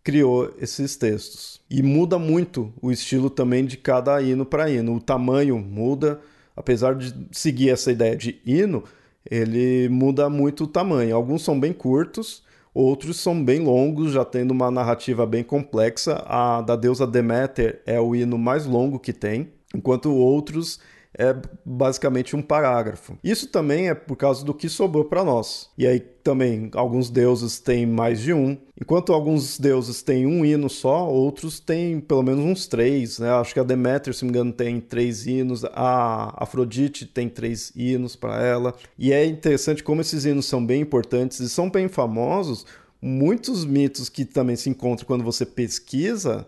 criou 0.03 0.53
esses 0.57 0.95
textos. 0.95 1.59
E 1.69 1.83
muda 1.83 2.17
muito 2.17 2.73
o 2.81 2.91
estilo 2.93 3.29
também 3.29 3.65
de 3.65 3.75
cada 3.75 4.21
hino 4.21 4.45
para 4.45 4.69
hino, 4.69 4.95
o 4.95 5.01
tamanho 5.01 5.59
muda, 5.59 6.21
apesar 6.55 6.95
de 6.95 7.13
seguir 7.31 7.71
essa 7.71 7.91
ideia 7.91 8.15
de 8.15 8.39
hino, 8.45 8.85
ele 9.29 9.87
muda 9.89 10.29
muito 10.29 10.63
o 10.63 10.67
tamanho. 10.67 11.15
Alguns 11.15 11.43
são 11.43 11.59
bem 11.59 11.73
curtos, 11.73 12.43
outros 12.73 13.19
são 13.19 13.43
bem 13.43 13.59
longos, 13.59 14.13
já 14.13 14.25
tendo 14.25 14.51
uma 14.51 14.71
narrativa 14.71 15.25
bem 15.25 15.43
complexa. 15.43 16.23
A 16.25 16.61
da 16.61 16.75
deusa 16.75 17.05
Deméter 17.05 17.81
é 17.85 17.99
o 17.99 18.15
hino 18.15 18.37
mais 18.37 18.65
longo 18.65 18.99
que 18.99 19.13
tem, 19.13 19.49
enquanto 19.73 20.13
outros 20.13 20.79
é 21.21 21.35
basicamente 21.63 22.35
um 22.35 22.41
parágrafo. 22.41 23.15
Isso 23.23 23.47
também 23.47 23.89
é 23.89 23.93
por 23.93 24.15
causa 24.15 24.43
do 24.43 24.55
que 24.55 24.67
sobrou 24.67 25.05
para 25.05 25.23
nós. 25.23 25.69
E 25.77 25.85
aí 25.85 25.99
também 25.99 26.71
alguns 26.73 27.11
deuses 27.11 27.59
têm 27.59 27.85
mais 27.85 28.19
de 28.19 28.33
um, 28.33 28.57
enquanto 28.79 29.13
alguns 29.13 29.59
deuses 29.59 30.01
têm 30.01 30.25
um 30.25 30.43
hino 30.43 30.67
só, 30.67 31.07
outros 31.07 31.59
têm 31.59 31.99
pelo 31.99 32.23
menos 32.23 32.43
uns 32.43 32.65
três. 32.65 33.19
Né? 33.19 33.29
Acho 33.29 33.53
que 33.53 33.59
a 33.59 33.63
Deméter, 33.63 34.15
se 34.15 34.23
não 34.23 34.31
me 34.31 34.37
engano, 34.37 34.51
tem 34.51 34.81
três 34.81 35.27
hinos, 35.27 35.63
a 35.65 36.43
Afrodite 36.43 37.05
tem 37.05 37.29
três 37.29 37.71
hinos 37.75 38.15
para 38.15 38.41
ela. 38.43 38.73
E 38.97 39.13
é 39.13 39.23
interessante 39.23 39.83
como 39.83 40.01
esses 40.01 40.25
hinos 40.25 40.47
são 40.47 40.65
bem 40.65 40.81
importantes 40.81 41.39
e 41.39 41.47
são 41.47 41.69
bem 41.69 41.87
famosos 41.87 42.65
muitos 43.03 43.65
mitos 43.65 44.09
que 44.09 44.25
também 44.25 44.55
se 44.55 44.69
encontram 44.69 45.07
quando 45.07 45.23
você 45.23 45.43
pesquisa 45.43 46.45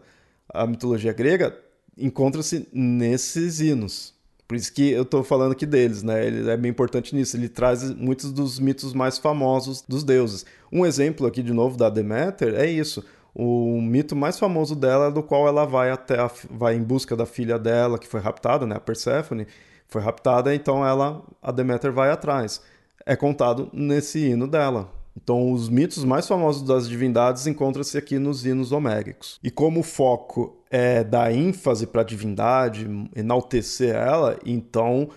a 0.48 0.68
mitologia 0.68 1.12
grega 1.12 1.58
encontram-se 1.98 2.68
nesses 2.72 3.60
hinos. 3.60 4.14
Por 4.54 4.58
isso 4.58 4.72
que 4.72 4.92
eu 4.92 5.02
estou 5.02 5.24
falando 5.24 5.54
aqui 5.54 5.66
deles, 5.66 6.04
né? 6.04 6.28
Ele 6.28 6.48
é 6.48 6.56
bem 6.56 6.70
importante 6.70 7.16
nisso. 7.16 7.36
Ele 7.36 7.50
traz 7.50 7.90
muitos 7.96 8.32
dos 8.32 8.60
mitos 8.60 8.94
mais 8.94 9.18
famosos 9.18 9.82
dos 9.82 10.04
deuses. 10.04 10.46
Um 10.72 10.86
exemplo 10.86 11.26
aqui, 11.26 11.42
de 11.42 11.52
novo, 11.52 11.76
da 11.76 11.90
Deméter 11.90 12.54
é 12.54 12.68
isso. 12.68 13.04
O 13.34 13.82
mito 13.82 14.16
mais 14.16 14.38
famoso 14.38 14.76
dela 14.76 15.08
é 15.08 15.12
do 15.12 15.24
qual 15.24 15.48
ela 15.48 15.66
vai 15.66 15.90
até 15.90 16.20
a, 16.20 16.30
vai 16.52 16.76
em 16.76 16.84
busca 16.84 17.16
da 17.16 17.26
filha 17.26 17.58
dela 17.58 17.98
que 17.98 18.08
foi 18.08 18.20
raptada, 18.20 18.68
né? 18.68 18.76
A 18.76 18.80
Perséfone 18.80 19.48
foi 19.88 20.04
raptada, 20.04 20.54
então 20.54 20.86
ela, 20.86 21.24
a 21.42 21.52
Deméter 21.52 21.92
vai 21.92 22.12
atrás. 22.12 22.62
É 23.08 23.16
contado 23.16 23.72
nesse 23.74 24.20
hino 24.20 24.48
dela. 24.48 24.88
Então, 25.16 25.52
os 25.52 25.70
mitos 25.70 26.04
mais 26.04 26.28
famosos 26.28 26.64
das 26.64 26.90
divindades 26.90 27.46
encontram-se 27.46 27.98
aqui 27.98 28.18
nos 28.18 28.46
hinos 28.46 28.72
homéricos. 28.72 29.40
E 29.44 29.52
como 29.52 29.82
o 29.82 29.84
foco 29.84 30.58
é 30.70 31.04
dar 31.04 31.32
ênfase 31.32 31.86
para 31.86 32.02
a 32.02 32.06
divindade, 32.06 32.88
enaltecer 33.16 33.96
ela, 33.96 34.40
então 34.46 35.10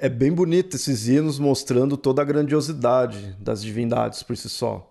é 0.00 0.08
bem 0.08 0.32
bonito 0.32 0.74
esses 0.74 1.06
hinos 1.06 1.38
mostrando 1.38 1.96
toda 1.96 2.22
a 2.22 2.24
grandiosidade 2.24 3.36
das 3.38 3.62
divindades 3.62 4.22
por 4.22 4.36
si 4.36 4.48
só. 4.48 4.90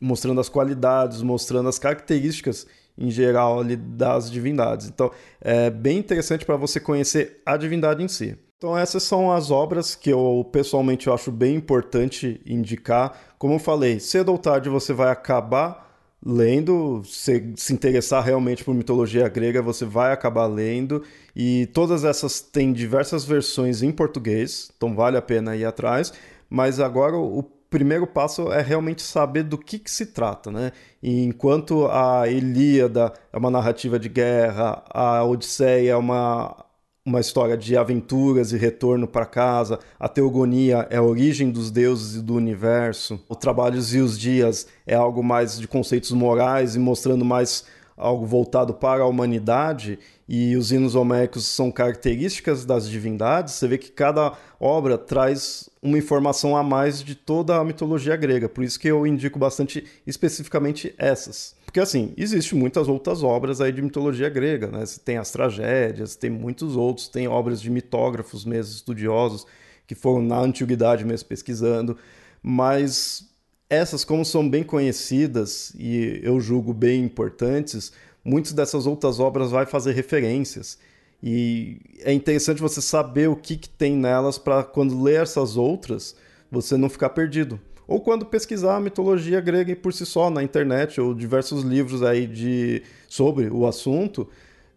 Mostrando 0.00 0.40
as 0.40 0.48
qualidades, 0.48 1.22
mostrando 1.22 1.68
as 1.68 1.78
características 1.78 2.66
em 2.98 3.10
geral 3.10 3.60
ali 3.60 3.76
das 3.76 4.30
divindades. 4.30 4.88
Então, 4.88 5.10
é 5.40 5.70
bem 5.70 5.98
interessante 5.98 6.44
para 6.44 6.56
você 6.56 6.78
conhecer 6.78 7.40
a 7.46 7.56
divindade 7.56 8.02
em 8.02 8.08
si. 8.08 8.36
Então 8.60 8.76
essas 8.76 9.04
são 9.04 9.32
as 9.32 9.50
obras 9.50 9.94
que 9.94 10.10
eu 10.10 10.46
pessoalmente 10.52 11.06
eu 11.06 11.14
acho 11.14 11.32
bem 11.32 11.54
importante 11.54 12.42
indicar. 12.44 13.18
Como 13.38 13.54
eu 13.54 13.58
falei, 13.58 13.98
cedo 13.98 14.30
ou 14.32 14.36
tarde 14.36 14.68
você 14.68 14.92
vai 14.92 15.10
acabar 15.10 15.90
lendo, 16.22 17.02
se, 17.06 17.54
se 17.56 17.72
interessar 17.72 18.22
realmente 18.22 18.62
por 18.62 18.74
mitologia 18.74 19.26
grega, 19.30 19.62
você 19.62 19.86
vai 19.86 20.12
acabar 20.12 20.44
lendo. 20.44 21.02
E 21.34 21.70
todas 21.72 22.04
essas 22.04 22.42
têm 22.42 22.70
diversas 22.70 23.24
versões 23.24 23.82
em 23.82 23.90
português, 23.90 24.70
então 24.76 24.94
vale 24.94 25.16
a 25.16 25.22
pena 25.22 25.56
ir 25.56 25.64
atrás. 25.64 26.12
Mas 26.50 26.80
agora 26.80 27.16
o 27.16 27.42
primeiro 27.70 28.06
passo 28.06 28.52
é 28.52 28.60
realmente 28.60 29.00
saber 29.00 29.44
do 29.44 29.56
que, 29.56 29.78
que 29.78 29.90
se 29.90 30.04
trata, 30.04 30.50
né? 30.50 30.72
E 31.02 31.24
enquanto 31.24 31.86
a 31.86 32.28
Ilíada 32.28 33.10
é 33.32 33.38
uma 33.38 33.50
narrativa 33.50 33.98
de 33.98 34.10
guerra, 34.10 34.84
a 34.90 35.24
Odisseia 35.24 35.92
é 35.92 35.96
uma 35.96 36.68
uma 37.10 37.20
história 37.20 37.56
de 37.56 37.76
aventuras 37.76 38.52
e 38.52 38.56
retorno 38.56 39.06
para 39.06 39.26
casa. 39.26 39.80
A 39.98 40.08
teogonia 40.08 40.86
é 40.90 40.96
a 40.96 41.02
origem 41.02 41.50
dos 41.50 41.70
deuses 41.70 42.16
e 42.16 42.22
do 42.22 42.34
universo. 42.34 43.20
O 43.28 43.34
Trabalhos 43.34 43.92
e 43.92 43.98
os 43.98 44.18
Dias 44.18 44.68
é 44.86 44.94
algo 44.94 45.22
mais 45.22 45.58
de 45.58 45.66
conceitos 45.66 46.12
morais 46.12 46.76
e 46.76 46.78
mostrando 46.78 47.24
mais 47.24 47.64
algo 47.96 48.24
voltado 48.24 48.72
para 48.72 49.02
a 49.02 49.06
humanidade. 49.06 49.98
E 50.28 50.54
os 50.54 50.70
hinos 50.70 50.94
homéricos 50.94 51.44
são 51.46 51.72
características 51.72 52.64
das 52.64 52.88
divindades. 52.88 53.54
Você 53.54 53.66
vê 53.66 53.76
que 53.76 53.90
cada 53.90 54.32
obra 54.60 54.96
traz 54.96 55.68
uma 55.82 55.98
informação 55.98 56.56
a 56.56 56.62
mais 56.62 57.02
de 57.02 57.16
toda 57.16 57.56
a 57.56 57.64
mitologia 57.64 58.14
grega. 58.14 58.48
Por 58.48 58.62
isso 58.62 58.78
que 58.78 58.86
eu 58.86 59.04
indico 59.04 59.36
bastante 59.36 59.84
especificamente 60.06 60.94
essas. 60.96 61.56
Porque, 61.70 61.78
assim, 61.78 62.12
existem 62.16 62.58
muitas 62.58 62.88
outras 62.88 63.22
obras 63.22 63.60
aí 63.60 63.70
de 63.70 63.80
mitologia 63.80 64.28
grega, 64.28 64.66
né? 64.66 64.82
Tem 65.04 65.18
as 65.18 65.30
tragédias, 65.30 66.16
tem 66.16 66.28
muitos 66.28 66.74
outros, 66.74 67.06
tem 67.06 67.28
obras 67.28 67.62
de 67.62 67.70
mitógrafos 67.70 68.44
mesmo, 68.44 68.74
estudiosos, 68.74 69.46
que 69.86 69.94
foram 69.94 70.20
na 70.20 70.40
antiguidade 70.40 71.04
mesmo 71.04 71.28
pesquisando, 71.28 71.96
mas 72.42 73.30
essas, 73.68 74.04
como 74.04 74.24
são 74.24 74.50
bem 74.50 74.64
conhecidas 74.64 75.72
e 75.78 76.18
eu 76.24 76.40
julgo 76.40 76.74
bem 76.74 77.04
importantes, 77.04 77.92
muitas 78.24 78.52
dessas 78.52 78.84
outras 78.84 79.20
obras 79.20 79.52
vai 79.52 79.64
fazer 79.64 79.92
referências. 79.92 80.76
E 81.22 81.78
é 82.00 82.12
interessante 82.12 82.60
você 82.60 82.80
saber 82.82 83.28
o 83.28 83.36
que, 83.36 83.56
que 83.56 83.68
tem 83.68 83.94
nelas 83.94 84.38
para 84.38 84.64
quando 84.64 85.00
ler 85.00 85.22
essas 85.22 85.56
outras, 85.56 86.16
você 86.50 86.76
não 86.76 86.88
ficar 86.88 87.10
perdido 87.10 87.60
ou 87.90 88.00
quando 88.00 88.24
pesquisar 88.24 88.76
a 88.76 88.80
mitologia 88.80 89.40
grega 89.40 89.74
por 89.74 89.92
si 89.92 90.06
só 90.06 90.30
na 90.30 90.44
internet 90.44 91.00
ou 91.00 91.12
diversos 91.12 91.64
livros 91.64 92.04
aí 92.04 92.24
de 92.24 92.84
sobre 93.08 93.50
o 93.50 93.66
assunto, 93.66 94.28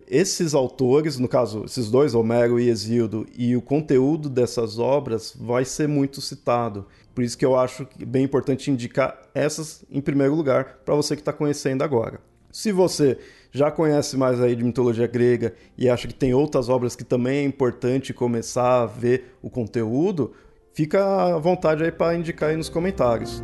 esses 0.07 0.55
autores, 0.55 1.19
no 1.19 1.27
caso, 1.27 1.63
esses 1.63 1.91
dois, 1.91 2.15
Homero 2.15 2.59
e 2.59 2.69
Hesíodo, 2.69 3.27
e 3.37 3.55
o 3.55 3.61
conteúdo 3.61 4.29
dessas 4.29 4.79
obras 4.79 5.31
vai 5.39 5.63
ser 5.63 5.87
muito 5.87 6.21
citado. 6.21 6.87
Por 7.13 7.23
isso 7.23 7.37
que 7.37 7.45
eu 7.45 7.55
acho 7.55 7.87
bem 7.99 8.23
importante 8.23 8.71
indicar 8.71 9.21
essas 9.35 9.85
em 9.91 10.01
primeiro 10.01 10.33
lugar 10.33 10.79
para 10.83 10.95
você 10.95 11.15
que 11.15 11.21
está 11.21 11.31
conhecendo 11.31 11.83
agora. 11.83 12.19
Se 12.51 12.71
você 12.71 13.19
já 13.51 13.69
conhece 13.69 14.17
mais 14.17 14.41
aí 14.41 14.55
de 14.55 14.63
mitologia 14.63 15.05
grega 15.05 15.53
e 15.77 15.87
acha 15.87 16.07
que 16.07 16.15
tem 16.15 16.33
outras 16.33 16.67
obras 16.67 16.95
que 16.95 17.03
também 17.03 17.37
é 17.37 17.43
importante 17.43 18.11
começar 18.11 18.81
a 18.81 18.85
ver 18.87 19.35
o 19.39 19.51
conteúdo, 19.51 20.33
fica 20.73 21.35
à 21.35 21.37
vontade 21.37 21.83
aí 21.83 21.91
para 21.91 22.15
indicar 22.15 22.49
aí 22.49 22.57
nos 22.57 22.69
comentários. 22.69 23.43